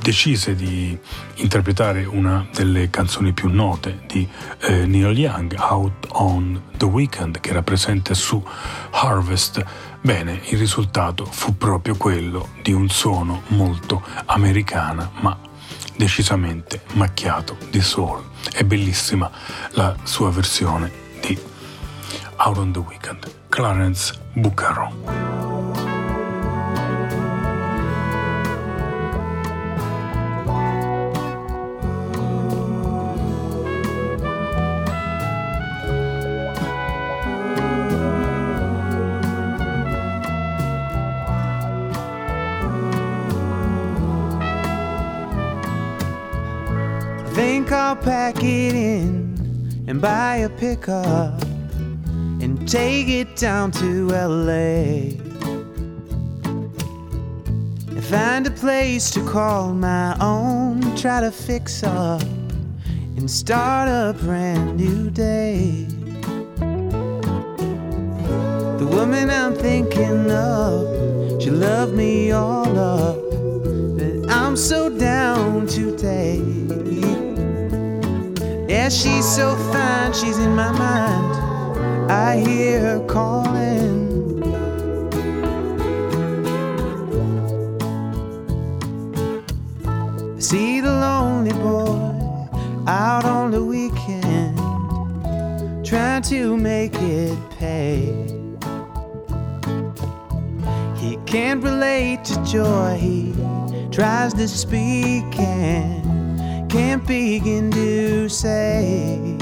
decise 0.00 0.54
di 0.54 0.98
interpretare 1.36 2.04
una 2.04 2.46
delle 2.54 2.90
canzoni 2.90 3.32
più 3.32 3.48
note 3.48 4.00
di 4.06 4.26
Neil 4.68 5.18
Young, 5.18 5.54
Out 5.58 6.06
on 6.12 6.62
the 6.76 6.86
Weekend, 6.86 7.40
che 7.40 7.50
era 7.50 7.62
presente 7.62 8.14
su 8.14 8.42
Harvest, 8.90 9.64
Bene, 10.00 10.40
il 10.50 10.58
risultato 10.58 11.24
fu 11.24 11.56
proprio 11.56 11.96
quello 11.96 12.50
di 12.62 12.72
un 12.72 12.88
suono 12.88 13.42
molto 13.48 14.02
americana, 14.26 15.10
ma 15.20 15.36
decisamente 15.96 16.82
macchiato 16.92 17.56
di 17.70 17.80
soul. 17.80 18.22
È 18.52 18.62
bellissima 18.62 19.30
la 19.72 19.96
sua 20.04 20.30
versione 20.30 20.90
di 21.20 21.36
Out 22.36 22.58
on 22.58 22.72
the 22.72 22.78
Weekend, 22.78 23.28
Clarence 23.48 24.14
Bucaro. 24.32 25.47
Pack 48.08 48.42
it 48.42 48.74
in 48.74 49.84
and 49.86 50.00
buy 50.00 50.36
a 50.36 50.48
pickup 50.48 51.42
and 52.40 52.66
take 52.66 53.06
it 53.06 53.36
down 53.36 53.70
to 53.70 54.08
LA. 54.08 55.12
And 57.90 58.02
find 58.02 58.46
a 58.46 58.50
place 58.50 59.10
to 59.10 59.22
call 59.28 59.74
my 59.74 60.16
own, 60.22 60.96
try 60.96 61.20
to 61.20 61.30
fix 61.30 61.82
up 61.82 62.22
and 63.18 63.30
start 63.30 63.90
a 63.90 64.18
brand 64.24 64.78
new 64.78 65.10
day. 65.10 65.84
The 68.78 68.88
woman 68.90 69.28
I'm 69.28 69.54
thinking 69.54 70.30
of, 70.30 71.42
she 71.42 71.50
loved 71.50 71.92
me 71.92 72.30
all 72.30 72.78
up, 72.78 73.18
but 73.98 74.32
I'm 74.32 74.56
so 74.56 74.88
down 74.88 75.66
today. 75.66 76.58
Yeah, 78.78 78.90
she's 78.90 79.26
so 79.26 79.56
fine, 79.72 80.12
she's 80.12 80.38
in 80.38 80.54
my 80.54 80.70
mind. 80.70 82.12
I 82.12 82.36
hear 82.36 82.78
her 82.78 83.06
calling. 83.06 84.06
See 90.40 90.80
the 90.80 90.92
lonely 90.92 91.54
boy 91.54 91.98
out 92.86 93.24
on 93.24 93.50
the 93.50 93.64
weekend, 93.64 94.56
trying 95.84 96.22
to 96.30 96.56
make 96.56 96.94
it 96.94 97.36
pay. 97.58 98.14
He 100.98 101.16
can't 101.26 101.64
relate 101.64 102.24
to 102.26 102.44
joy, 102.44 102.96
he 102.96 103.34
tries 103.90 104.34
to 104.34 104.46
speak 104.46 105.36
and 105.36 105.97
can't 106.68 107.06
begin 107.06 107.70
to 107.70 108.28
say. 108.28 109.36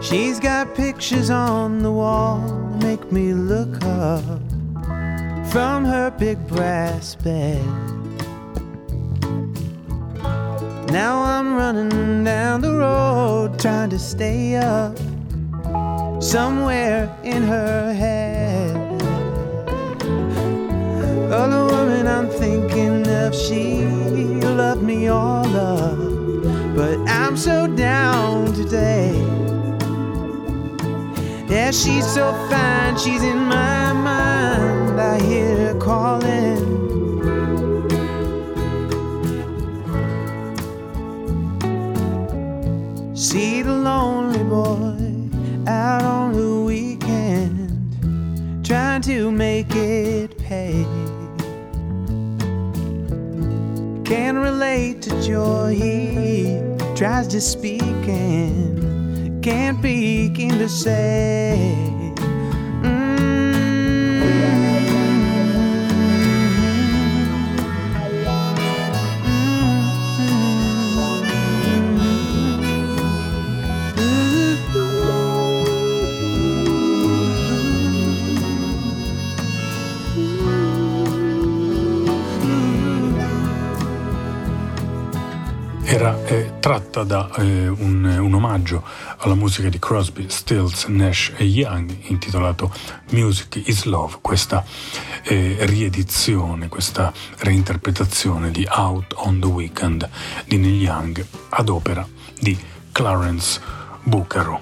She's 0.00 0.40
got 0.40 0.74
pictures 0.74 1.28
on 1.28 1.80
the 1.80 1.92
wall 1.92 2.57
make 2.78 3.10
me 3.10 3.32
look 3.32 3.82
up 3.84 4.22
from 5.50 5.84
her 5.84 6.10
big 6.18 6.38
brass 6.46 7.14
bed. 7.16 7.64
Now 10.90 11.22
I'm 11.22 11.54
running 11.54 12.24
down 12.24 12.60
the 12.60 12.74
road 12.74 13.58
trying 13.58 13.90
to 13.90 13.98
stay 13.98 14.56
up 14.56 14.96
somewhere 16.22 17.14
in 17.24 17.42
her 17.42 17.92
head. 17.92 18.76
Oh, 21.30 21.48
the 21.50 21.74
woman 21.74 22.06
I'm 22.06 22.28
thinking 22.28 23.06
of, 23.06 23.34
she 23.34 23.84
loved 24.40 24.82
me 24.82 25.08
all 25.08 25.46
up, 25.56 25.98
but 26.74 26.98
I'm 27.08 27.36
so 27.36 27.66
down 27.66 28.52
today. 28.54 29.12
Yeah, 31.48 31.70
she's 31.70 32.06
so 32.06 32.32
fine, 32.50 32.98
she's 32.98 33.22
in 33.22 33.38
my 33.38 33.94
mind. 33.94 35.00
I 35.00 35.18
hear 35.18 35.56
her 35.56 35.78
calling. 35.80 36.58
See 43.16 43.62
the 43.62 43.72
lonely 43.72 44.44
boy 44.44 44.94
out 45.66 46.02
on 46.02 46.34
the 46.34 46.60
weekend, 46.60 47.96
trying 48.62 49.00
to 49.02 49.30
make 49.30 49.74
it 49.74 50.36
pay. 50.36 50.84
Can't 54.04 54.36
relate 54.36 55.00
to 55.02 55.22
joy, 55.22 55.74
he 55.74 56.60
tries 56.94 57.26
to 57.28 57.40
speak 57.40 57.82
and 57.82 58.87
can't 59.48 59.80
begin 59.80 60.58
to 60.58 60.68
say. 60.68 61.97
Tratta 86.68 87.02
da 87.02 87.30
eh, 87.36 87.66
un, 87.66 88.04
un, 88.04 88.34
omaggio 88.34 88.84
alla 89.20 89.34
musica 89.34 89.70
di 89.70 89.78
Crosby, 89.78 90.28
Stills, 90.28 90.84
Nash 90.84 91.32
e 91.34 91.44
Young 91.44 91.90
intitolato 92.08 92.70
Music 93.12 93.62
is 93.68 93.84
Love, 93.84 94.18
questa 94.20 94.62
eh, 95.22 95.56
riedizione, 95.60 96.68
questa 96.68 97.10
reinterpretazione 97.38 98.50
di 98.50 98.68
Out 98.70 99.14
on 99.16 99.40
the 99.40 99.46
Weekend 99.46 100.06
di 100.44 100.58
Neil 100.58 100.82
Young 100.82 101.24
ad 101.48 101.70
opera 101.70 102.06
di 102.38 102.54
Clarence 102.92 103.58
Bucaro. 104.02 104.60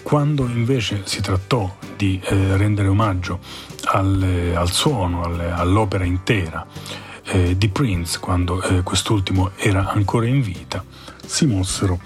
Quando 0.00 0.46
invece 0.46 1.02
si 1.04 1.20
trattò 1.20 1.76
di 1.98 2.18
eh, 2.24 2.56
rendere 2.56 2.88
omaggio 2.88 3.40
al, 3.88 4.54
al 4.56 4.70
suono, 4.70 5.22
al, 5.22 5.38
all'opera 5.38 6.04
intera, 6.04 6.66
eh, 7.24 7.58
di 7.58 7.68
Prince 7.68 8.18
quando 8.20 8.62
eh, 8.62 8.82
quest'ultimo 8.82 9.50
era 9.56 9.90
ancora 9.90 10.26
in 10.26 10.40
vita, 10.40 10.82
si 11.24 11.46
mossero 11.46 12.00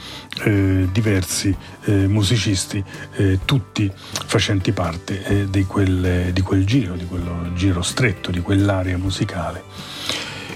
eh, 0.45 0.89
diversi 0.93 1.55
eh, 1.85 2.07
musicisti, 2.07 2.83
eh, 3.15 3.41
tutti 3.45 3.91
facenti 3.95 4.73
parte 4.73 5.25
eh, 5.25 5.51
di 5.51 5.65
quel, 5.65 6.33
di, 6.33 6.41
quel, 6.43 6.65
giro, 6.65 6.95
di 6.95 7.07
quel 7.07 7.53
giro 7.55 7.83
stretto, 7.83 8.31
di 8.31 8.41
quell'area 8.41 8.99
musicale 8.99 9.65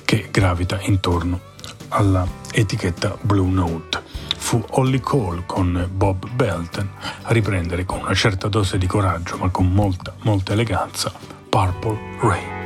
che 0.05 0.29
gravita 0.31 0.79
intorno 0.83 1.41
alla 1.89 2.27
etichetta 2.53 3.17
Blue 3.21 3.49
Note. 3.49 4.03
Fu 4.37 4.65
Holly 4.71 5.01
Cole 5.01 5.43
con 5.47 5.89
Bob 5.93 6.29
Belton 6.31 6.89
a 7.23 7.33
riprendere 7.33 7.85
con 7.85 8.01
una 8.01 8.15
certa 8.15 8.49
dose 8.49 8.79
di 8.79 8.87
coraggio 8.87 9.37
ma 9.37 9.49
con 9.51 9.71
molta, 9.71 10.15
molta 10.23 10.55
eleganza 10.55 11.13
Purple 11.49 11.99
Rain. 12.21 12.60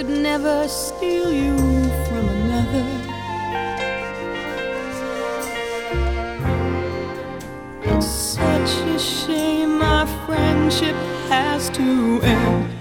Could 0.00 0.08
never 0.08 0.66
steal 0.66 1.30
you 1.30 1.54
from 2.06 2.26
another. 2.26 2.86
It's 7.82 8.06
such 8.06 8.70
a 8.94 8.98
shame 8.98 9.82
our 9.82 10.06
friendship 10.24 10.96
has 11.28 11.68
to 11.70 12.20
end. 12.22 12.79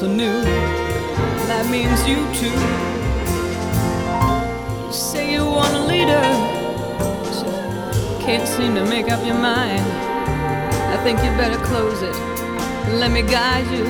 Something 0.00 0.16
new. 0.16 0.42
That 1.46 1.68
means 1.70 2.00
you 2.08 2.16
too. 2.40 2.58
You 4.86 4.92
say 4.92 5.32
you 5.32 5.44
want 5.44 5.74
a 5.74 5.84
leader, 5.84 6.24
you 8.08 8.24
can't 8.24 8.48
seem 8.48 8.74
to 8.76 8.84
make 8.86 9.10
up 9.10 9.24
your 9.26 9.36
mind. 9.36 9.84
I 10.94 10.96
think 11.04 11.18
you 11.18 11.30
better 11.36 11.62
close 11.66 12.00
it. 12.02 12.16
Let 12.98 13.10
me 13.10 13.22
guide 13.22 13.66
you 13.76 13.84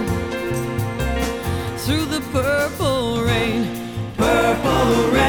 through 1.78 2.06
the 2.06 2.20
purple 2.32 3.22
rain. 3.22 3.68
Purple 4.16 5.10
rain, 5.12 5.19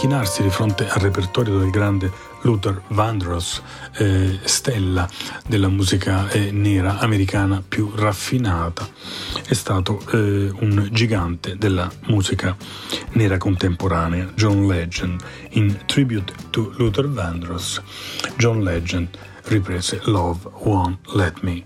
ad 0.00 0.06
inchinarsi 0.06 0.42
di 0.42 0.48
fronte 0.48 0.88
al 0.88 1.00
repertorio 1.00 1.58
del 1.58 1.68
grande 1.68 2.10
Luther 2.42 2.80
Vandross, 2.88 3.60
eh, 3.98 4.38
stella 4.44 5.06
della 5.46 5.68
musica 5.68 6.30
eh, 6.30 6.50
nera 6.50 6.98
americana 7.00 7.62
più 7.66 7.92
raffinata. 7.94 8.88
È 9.46 9.52
stato 9.52 10.00
eh, 10.12 10.50
un 10.60 10.88
gigante 10.90 11.58
della 11.58 11.90
musica 12.06 12.56
nera 13.10 13.36
contemporanea, 13.36 14.32
John 14.34 14.66
Legend. 14.66 15.22
In 15.50 15.80
tribute 15.84 16.32
to 16.48 16.72
Luther 16.78 17.06
Vandross, 17.06 17.82
John 18.38 18.62
Legend 18.62 19.08
riprese 19.44 20.00
Love 20.04 20.48
Won't 20.62 21.12
Let 21.12 21.40
Me 21.42 21.62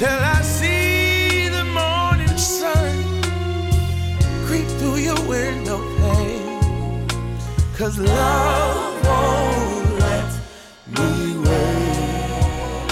till 0.00 0.08
I 0.08 0.40
see 0.40 1.48
the 1.48 1.64
morning 1.80 2.38
sun 2.38 2.96
creep 4.46 4.66
through 4.78 4.96
your 4.96 5.20
window 5.28 5.78
pane. 5.98 7.06
Cause 7.76 7.98
love 7.98 8.94
won't 9.04 9.90
let 10.04 10.30
me 10.96 11.10
wait. 11.44 12.88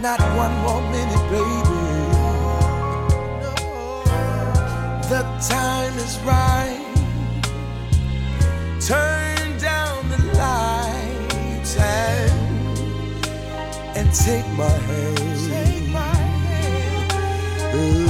Not 0.00 0.20
one 0.42 0.54
more 0.64 0.82
minute, 0.94 1.24
baby. 1.36 1.80
The 5.12 5.22
time 5.52 5.94
is 5.98 6.14
right. 6.20 6.77
And 14.08 14.16
take 14.16 14.46
my 14.56 14.68
hand. 14.88 15.18
Ooh, 17.74 18.06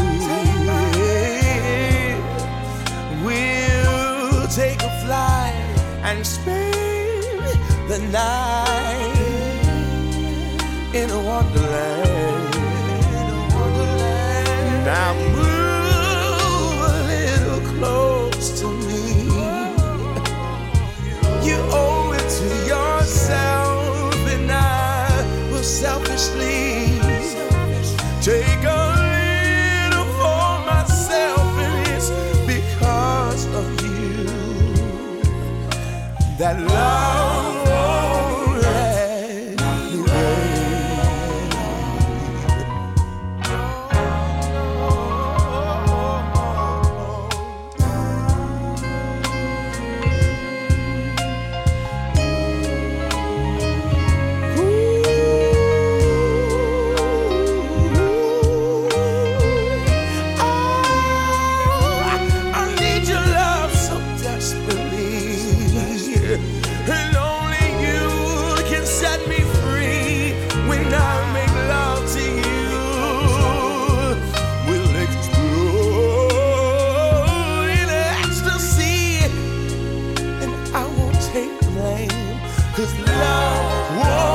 We'll 3.25 4.47
take 4.49 4.81
a 4.83 4.91
flight 5.03 5.55
and 6.05 6.25
spend 6.27 7.59
the 7.89 7.99
night 8.13 9.15
in 10.95 11.11
a 11.11 11.21
wonderland. 11.21 12.18
That 36.39 36.57
love 36.61 37.48
'cause 82.79 82.97
love 83.01 83.97
won't 83.97 84.28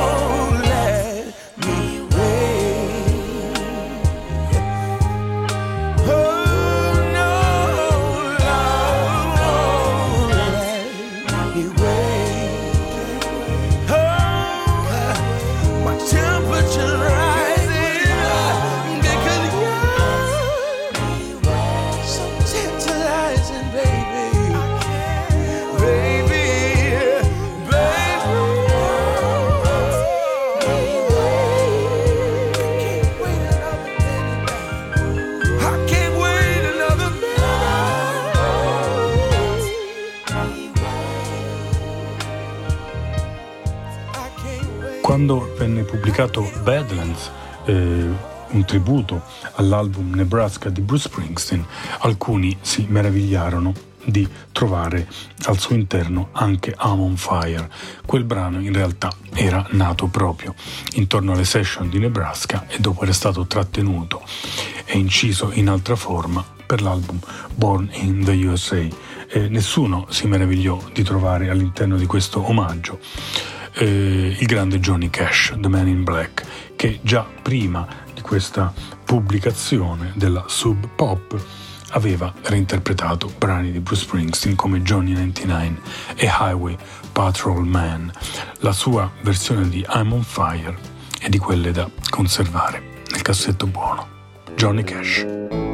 pubblicato 45.94 46.50
Badlands, 46.64 47.30
eh, 47.66 47.72
un 48.48 48.64
tributo 48.64 49.22
all'album 49.54 50.12
Nebraska 50.14 50.68
di 50.68 50.80
Bruce 50.80 51.08
Springsteen, 51.08 51.64
alcuni 52.00 52.56
si 52.62 52.84
meravigliarono 52.88 53.72
di 54.04 54.28
trovare 54.50 55.08
al 55.44 55.56
suo 55.58 55.76
interno 55.76 56.30
anche 56.32 56.74
I'm 56.80 57.00
on 57.00 57.16
Fire. 57.16 57.70
Quel 58.04 58.24
brano 58.24 58.58
in 58.58 58.72
realtà 58.72 59.12
era 59.34 59.64
nato 59.70 60.08
proprio 60.08 60.56
intorno 60.94 61.32
alle 61.32 61.44
session 61.44 61.88
di 61.88 62.00
Nebraska 62.00 62.66
e 62.66 62.80
dopo 62.80 63.04
era 63.04 63.12
stato 63.12 63.46
trattenuto 63.46 64.20
e 64.84 64.98
inciso 64.98 65.52
in 65.52 65.68
altra 65.68 65.94
forma 65.94 66.44
per 66.66 66.82
l'album 66.82 67.20
Born 67.54 67.88
in 67.92 68.24
the 68.24 68.32
USA. 68.46 68.84
E 69.28 69.48
nessuno 69.48 70.06
si 70.10 70.26
meravigliò 70.26 70.76
di 70.92 71.04
trovare 71.04 71.50
all'interno 71.50 71.96
di 71.96 72.06
questo 72.06 72.46
omaggio 72.48 72.98
eh, 73.74 74.36
il 74.38 74.46
grande 74.46 74.80
Johnny 74.80 75.10
Cash, 75.10 75.54
The 75.56 75.68
Man 75.68 75.88
in 75.88 76.04
Black, 76.04 76.44
che 76.76 77.00
già 77.02 77.26
prima 77.42 77.86
di 78.12 78.20
questa 78.20 78.72
pubblicazione 79.04 80.12
della 80.14 80.44
Sub 80.46 80.88
Pop 80.94 81.42
aveva 81.90 82.32
reinterpretato 82.42 83.32
brani 83.38 83.70
di 83.70 83.80
Bruce 83.80 84.02
Springsteen 84.02 84.56
come 84.56 84.82
Johnny 84.82 85.12
99 85.12 85.80
e 86.16 86.26
Highway 86.26 86.76
Patrol 87.12 87.64
Man. 87.64 88.10
La 88.58 88.72
sua 88.72 89.10
versione 89.22 89.68
di 89.68 89.84
I'm 89.88 90.12
on 90.12 90.22
Fire 90.22 90.76
è 91.20 91.28
di 91.28 91.38
quelle 91.38 91.70
da 91.70 91.88
conservare 92.10 93.02
nel 93.10 93.22
cassetto 93.22 93.66
buono. 93.66 94.08
Johnny 94.54 94.82
Cash. 94.82 95.73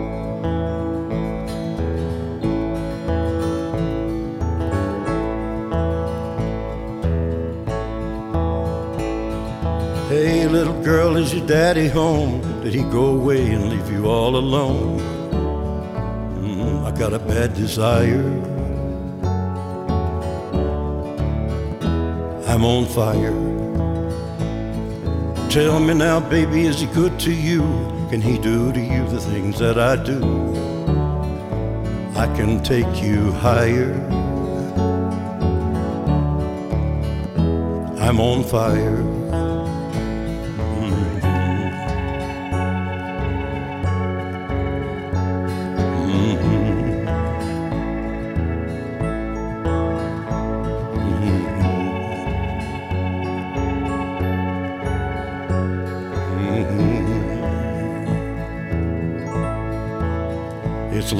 Hey, 10.20 10.46
little 10.46 10.78
girl, 10.82 11.16
is 11.16 11.32
your 11.32 11.46
daddy 11.46 11.88
home? 11.88 12.42
Did 12.62 12.74
he 12.74 12.82
go 12.82 13.06
away 13.16 13.52
and 13.52 13.70
leave 13.70 13.90
you 13.90 14.04
all 14.04 14.36
alone? 14.36 15.00
Mm, 16.42 16.84
I 16.84 16.90
got 16.90 17.14
a 17.14 17.18
bad 17.18 17.54
desire. 17.54 18.20
I'm 22.46 22.66
on 22.66 22.84
fire. 22.84 23.32
Tell 25.48 25.80
me 25.80 25.94
now, 25.94 26.20
baby, 26.20 26.66
is 26.66 26.80
he 26.80 26.86
good 26.88 27.18
to 27.20 27.32
you? 27.32 27.62
Can 28.10 28.20
he 28.20 28.36
do 28.36 28.74
to 28.74 28.78
you 28.78 29.08
the 29.08 29.20
things 29.22 29.58
that 29.58 29.78
I 29.78 29.96
do? 29.96 30.20
I 32.14 32.26
can 32.36 32.62
take 32.62 33.02
you 33.02 33.32
higher. 33.32 33.94
I'm 37.98 38.20
on 38.20 38.44
fire. 38.44 39.19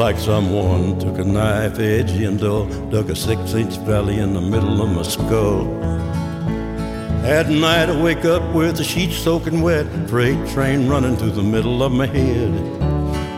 Like 0.01 0.18
someone 0.18 0.98
took 0.98 1.18
a 1.18 1.24
knife 1.24 1.78
edge 1.78 2.12
and 2.12 2.40
dug 2.40 3.11
a 3.11 3.14
six 3.14 3.53
inch 3.53 3.76
valley 3.80 4.18
in 4.18 4.32
the 4.32 4.40
middle 4.40 4.80
of 4.80 4.88
my 4.88 5.03
skull. 5.03 5.68
At 7.22 7.51
night, 7.51 7.90
I 7.90 8.03
wake 8.03 8.24
up 8.24 8.42
with 8.55 8.78
the 8.78 8.84
sheets 8.84 9.16
soaking 9.16 9.61
wet, 9.61 9.84
freight 10.09 10.48
train 10.48 10.88
running 10.88 11.18
through 11.18 11.32
the 11.32 11.42
middle 11.42 11.82
of 11.82 11.92
my 11.92 12.07
head. 12.07 12.51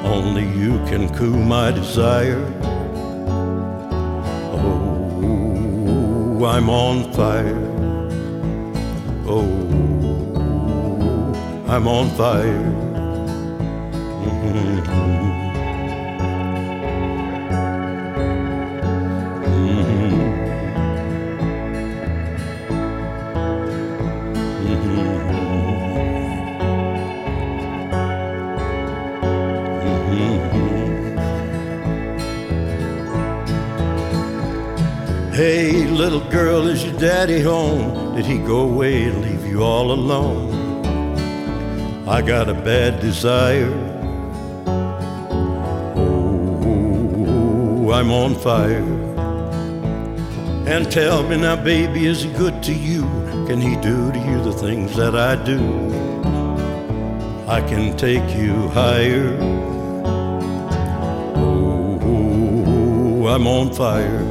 Only 0.04 0.44
you 0.56 0.78
can 0.86 1.12
cool 1.16 1.36
my 1.36 1.72
desire. 1.72 2.46
Oh, 4.54 6.44
I'm 6.44 6.70
on 6.70 7.12
fire. 7.12 7.58
Oh, 9.26 9.50
I'm 11.66 11.88
on 11.88 12.08
fire. 12.10 12.64
Mhm. 14.22 15.41
Daddy 37.03 37.40
home? 37.40 38.14
Did 38.14 38.26
he 38.26 38.38
go 38.38 38.61
away 38.61 39.03
and 39.03 39.22
leave 39.22 39.44
you 39.44 39.64
all 39.64 39.90
alone? 39.90 40.53
I 42.07 42.22
got 42.22 42.48
a 42.48 42.55
bad 42.55 43.00
desire. 43.00 43.74
Oh, 45.96 47.90
I'm 47.92 48.12
on 48.12 48.36
fire. 48.36 48.86
And 50.72 50.88
tell 50.92 51.24
me 51.24 51.38
now, 51.38 51.57
baby, 51.57 52.07
is 52.07 52.22
he 52.22 52.30
good 52.34 52.62
to 52.62 52.72
you? 52.72 53.03
Can 53.48 53.61
he 53.61 53.74
do 53.80 54.12
to 54.12 54.18
you 54.20 54.40
the 54.44 54.53
things 54.53 54.94
that 54.94 55.16
I 55.16 55.34
do? 55.34 55.59
I 57.48 57.62
can 57.62 57.96
take 57.96 58.28
you 58.36 58.68
higher. 58.68 59.36
Oh, 62.05 63.26
I'm 63.26 63.48
on 63.48 63.72
fire. 63.74 64.22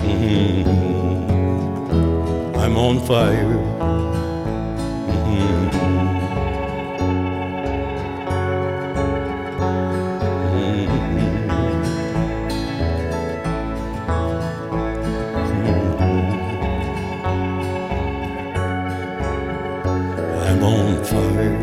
Mhm. 0.00 0.79
I'm 2.70 2.76
on 2.76 3.00
fire. 3.00 3.58
Mhm. 5.26 5.70
I'm 20.46 20.62
on 20.62 21.04
fire. 21.04 21.56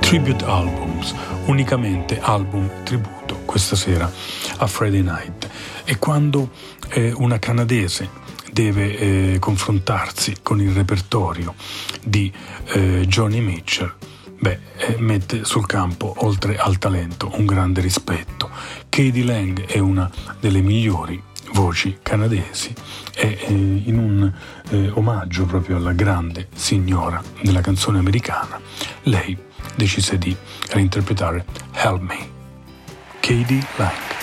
Tribute 0.00 0.44
Albums, 0.44 1.14
unicamente 1.46 2.18
album 2.20 2.70
tributo 2.84 3.36
questa 3.44 3.74
sera 3.74 4.10
a 4.58 4.66
Friday 4.66 5.02
Night. 5.02 5.45
E 5.88 5.98
quando 5.98 6.50
eh, 6.88 7.12
una 7.12 7.38
canadese 7.38 8.10
deve 8.50 8.98
eh, 8.98 9.38
confrontarsi 9.38 10.36
con 10.42 10.60
il 10.60 10.72
repertorio 10.72 11.54
di 12.02 12.32
eh, 12.72 13.04
Johnny 13.06 13.40
Mitchell, 13.40 13.94
beh, 14.36 14.58
eh, 14.78 14.96
mette 14.98 15.44
sul 15.44 15.64
campo, 15.64 16.12
oltre 16.24 16.58
al 16.58 16.78
talento, 16.78 17.30
un 17.34 17.46
grande 17.46 17.80
rispetto. 17.80 18.50
Katie 18.88 19.24
Lang 19.24 19.64
è 19.66 19.78
una 19.78 20.10
delle 20.40 20.60
migliori 20.60 21.22
voci 21.52 21.98
canadesi 22.02 22.74
e 23.14 23.38
eh, 23.40 23.52
in 23.52 23.96
un 23.96 24.32
eh, 24.70 24.90
omaggio 24.94 25.44
proprio 25.44 25.76
alla 25.76 25.92
grande 25.92 26.48
signora 26.54 27.22
della 27.40 27.60
canzone 27.60 27.98
americana, 27.98 28.60
lei 29.04 29.36
decise 29.76 30.18
di 30.18 30.36
reinterpretare 30.68 31.44
Help 31.72 32.00
Me. 32.00 32.28
Katie 33.20 33.64
Lang. 33.76 34.15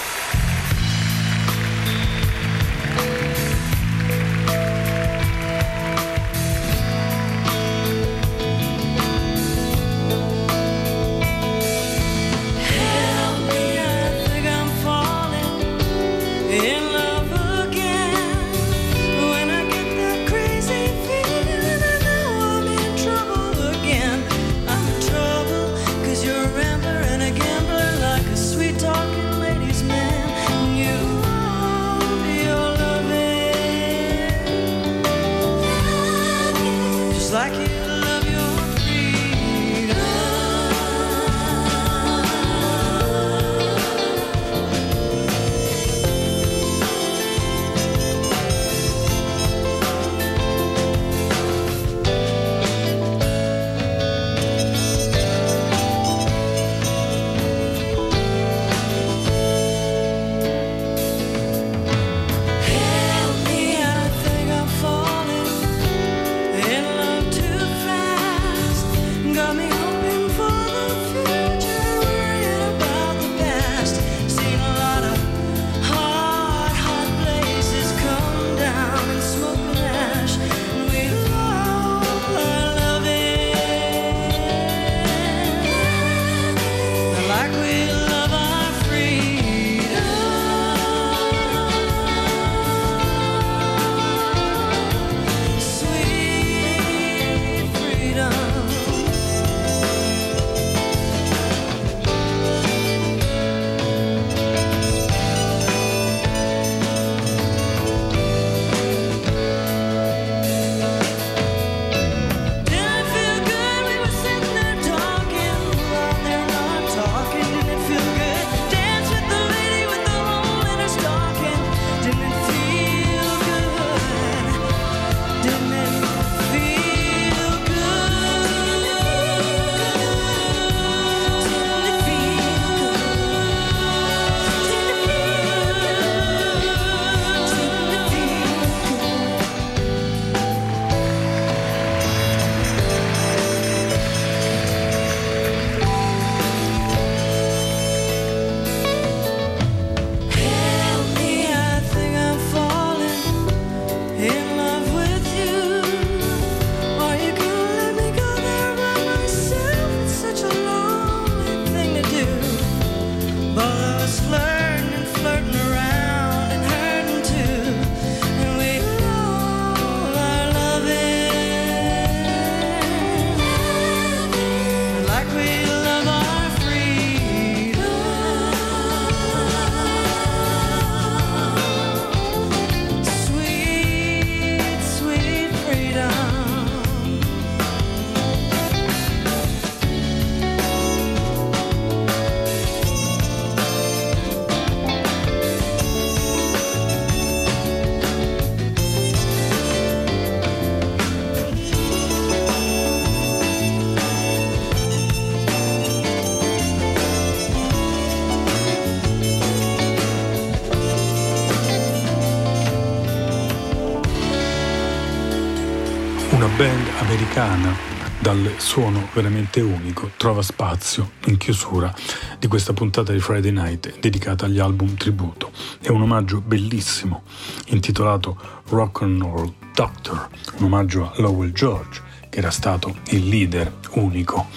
Americana 217.13 217.77
dal 218.17 218.55
suono 218.57 219.07
veramente 219.13 219.61
unico 219.61 220.09
trova 220.17 220.41
spazio 220.41 221.11
in 221.25 221.37
chiusura 221.37 221.93
di 222.39 222.47
questa 222.47 222.73
puntata 222.73 223.11
di 223.11 223.19
Friday 223.19 223.51
Night 223.51 223.99
dedicata 223.99 224.45
agli 224.45 224.57
album 224.57 224.95
tributo. 224.95 225.51
È 225.79 225.89
un 225.89 226.01
omaggio 226.01 226.41
bellissimo 226.41 227.21
intitolato 227.67 228.35
Rock 228.69 229.03
and 229.03 229.21
Roll 229.21 229.53
Doctor, 229.75 230.27
un 230.57 230.63
omaggio 230.65 231.11
a 231.11 231.21
Lowell 231.21 231.51
George 231.51 232.01
che 232.29 232.39
era 232.39 232.49
stato 232.49 232.95
il 233.09 233.27
leader 233.27 233.71
unico 233.91 234.47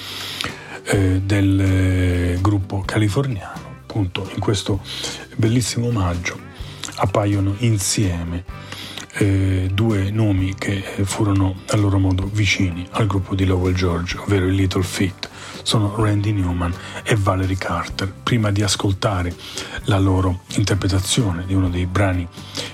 eh, 0.85 1.21
del 1.23 1.61
eh, 1.61 2.39
gruppo 2.41 2.83
californiano. 2.87 3.81
Appunto 3.83 4.31
in 4.33 4.41
questo 4.41 4.81
bellissimo 5.35 5.89
omaggio 5.89 6.39
appaiono 6.95 7.55
insieme 7.59 8.45
eh, 9.19 9.71
due 9.73 10.11
nomi 10.11 10.55
che 10.55 10.83
furono 11.05 11.57
a 11.69 11.77
loro 11.77 11.99
modo 11.99 12.29
vicini 12.31 12.87
al 12.93 13.07
gruppo 13.07 13.35
di 13.35 13.45
Lowell 13.45 13.75
George, 13.75 14.19
ovvero 14.19 14.47
i 14.47 14.55
Little 14.55 14.83
Feat. 14.83 15.29
Sono 15.63 15.95
Randy 15.97 16.33
Newman 16.33 16.73
e 17.03 17.17
Valerie 17.17 17.57
Carter. 17.57 18.13
Prima 18.23 18.51
di 18.51 18.63
ascoltare 18.63 19.35
la 19.85 19.99
loro 19.99 20.41
interpretazione 20.57 21.45
di 21.47 21.55
uno 21.55 21.69
dei 21.69 21.87
brani 21.87 22.27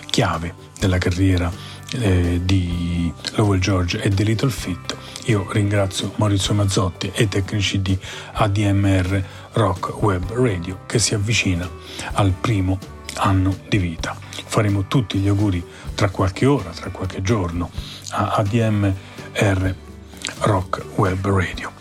chiave 0.07 0.55
della 0.79 0.99
carriera 0.99 1.51
eh, 1.95 2.41
di 2.43 3.13
Lowell 3.35 3.61
George 3.61 4.01
e 4.01 4.09
The 4.09 4.25
Little 4.25 4.51
Feat, 4.51 4.97
io 5.27 5.47
ringrazio 5.53 6.13
Maurizio 6.17 6.55
Mazzotti 6.55 7.11
e 7.15 7.25
i 7.25 7.29
tecnici 7.29 7.81
di 7.81 7.97
ADMR 8.33 9.25
Rock 9.53 10.03
Web 10.03 10.33
Radio 10.33 10.81
che 10.87 10.99
si 10.99 11.15
avvicina 11.15 11.69
al 12.15 12.33
primo 12.33 12.79
anno 13.17 13.57
di 13.69 13.79
vita. 13.79 14.17
Faremo 14.47 14.87
tutti 14.87 15.19
gli 15.19 15.29
auguri 15.29 15.65
tra 15.95 16.11
qualche 16.11 16.47
ora, 16.47 16.71
tra 16.71 16.91
qualche 16.91 17.23
giorno 17.23 17.71
a 18.11 18.35
ADMR 18.37 19.75
Rock 20.41 20.85
Web 20.97 21.27
Radio. 21.27 21.73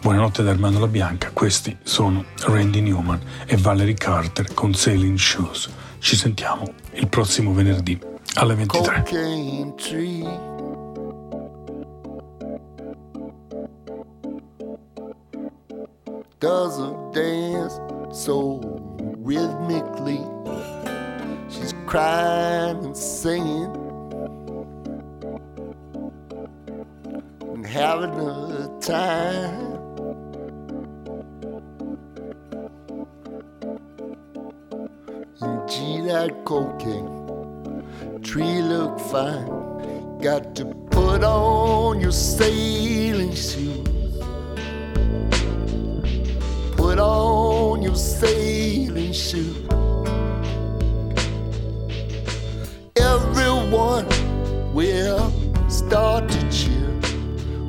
Buonanotte 0.00 0.42
da 0.42 0.50
Armando 0.50 0.78
La 0.78 0.86
Bianca, 0.86 1.30
questi 1.30 1.76
sono 1.82 2.24
Randy 2.44 2.80
Newman 2.80 3.20
e 3.44 3.56
Valerie 3.56 3.94
Carter 3.94 4.54
con 4.54 4.72
Sailing 4.72 5.18
Shoes. 5.18 5.68
Ci 5.98 6.16
sentiamo 6.16 6.72
il 6.92 7.06
prossimo 7.08 7.52
venerdì 7.52 8.00
alle 8.34 8.54
23. 8.54 9.02
cocaine 9.02 9.74
tree. 9.74 10.58
Does 16.38 16.78
a 16.78 16.94
dance 17.12 17.78
so 18.12 18.58
rhythmically. 19.22 20.29
Crying 21.90 22.84
and 22.84 22.96
singing 22.96 23.74
and 27.42 27.66
having 27.66 28.14
a 28.14 28.78
time. 28.80 29.74
And 35.40 35.68
gee, 35.68 36.00
that 36.02 36.44
cocaine 36.44 38.22
tree 38.22 38.62
look 38.62 39.00
fine. 39.00 40.18
Got 40.18 40.54
to 40.54 40.66
put 40.92 41.24
on 41.24 42.00
your 42.00 42.12
sailing 42.12 43.34
shoes. 43.34 44.22
Put 46.76 47.00
on 47.00 47.82
your 47.82 47.96
sailing 47.96 49.12
shoes. 49.12 49.69
Start 55.90 56.28
to 56.28 56.50
cheer. 56.52 56.86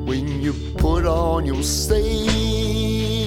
When 0.06 0.40
you 0.40 0.52
put 0.78 1.06
on 1.06 1.44
your 1.44 1.60
sailing 1.64 3.21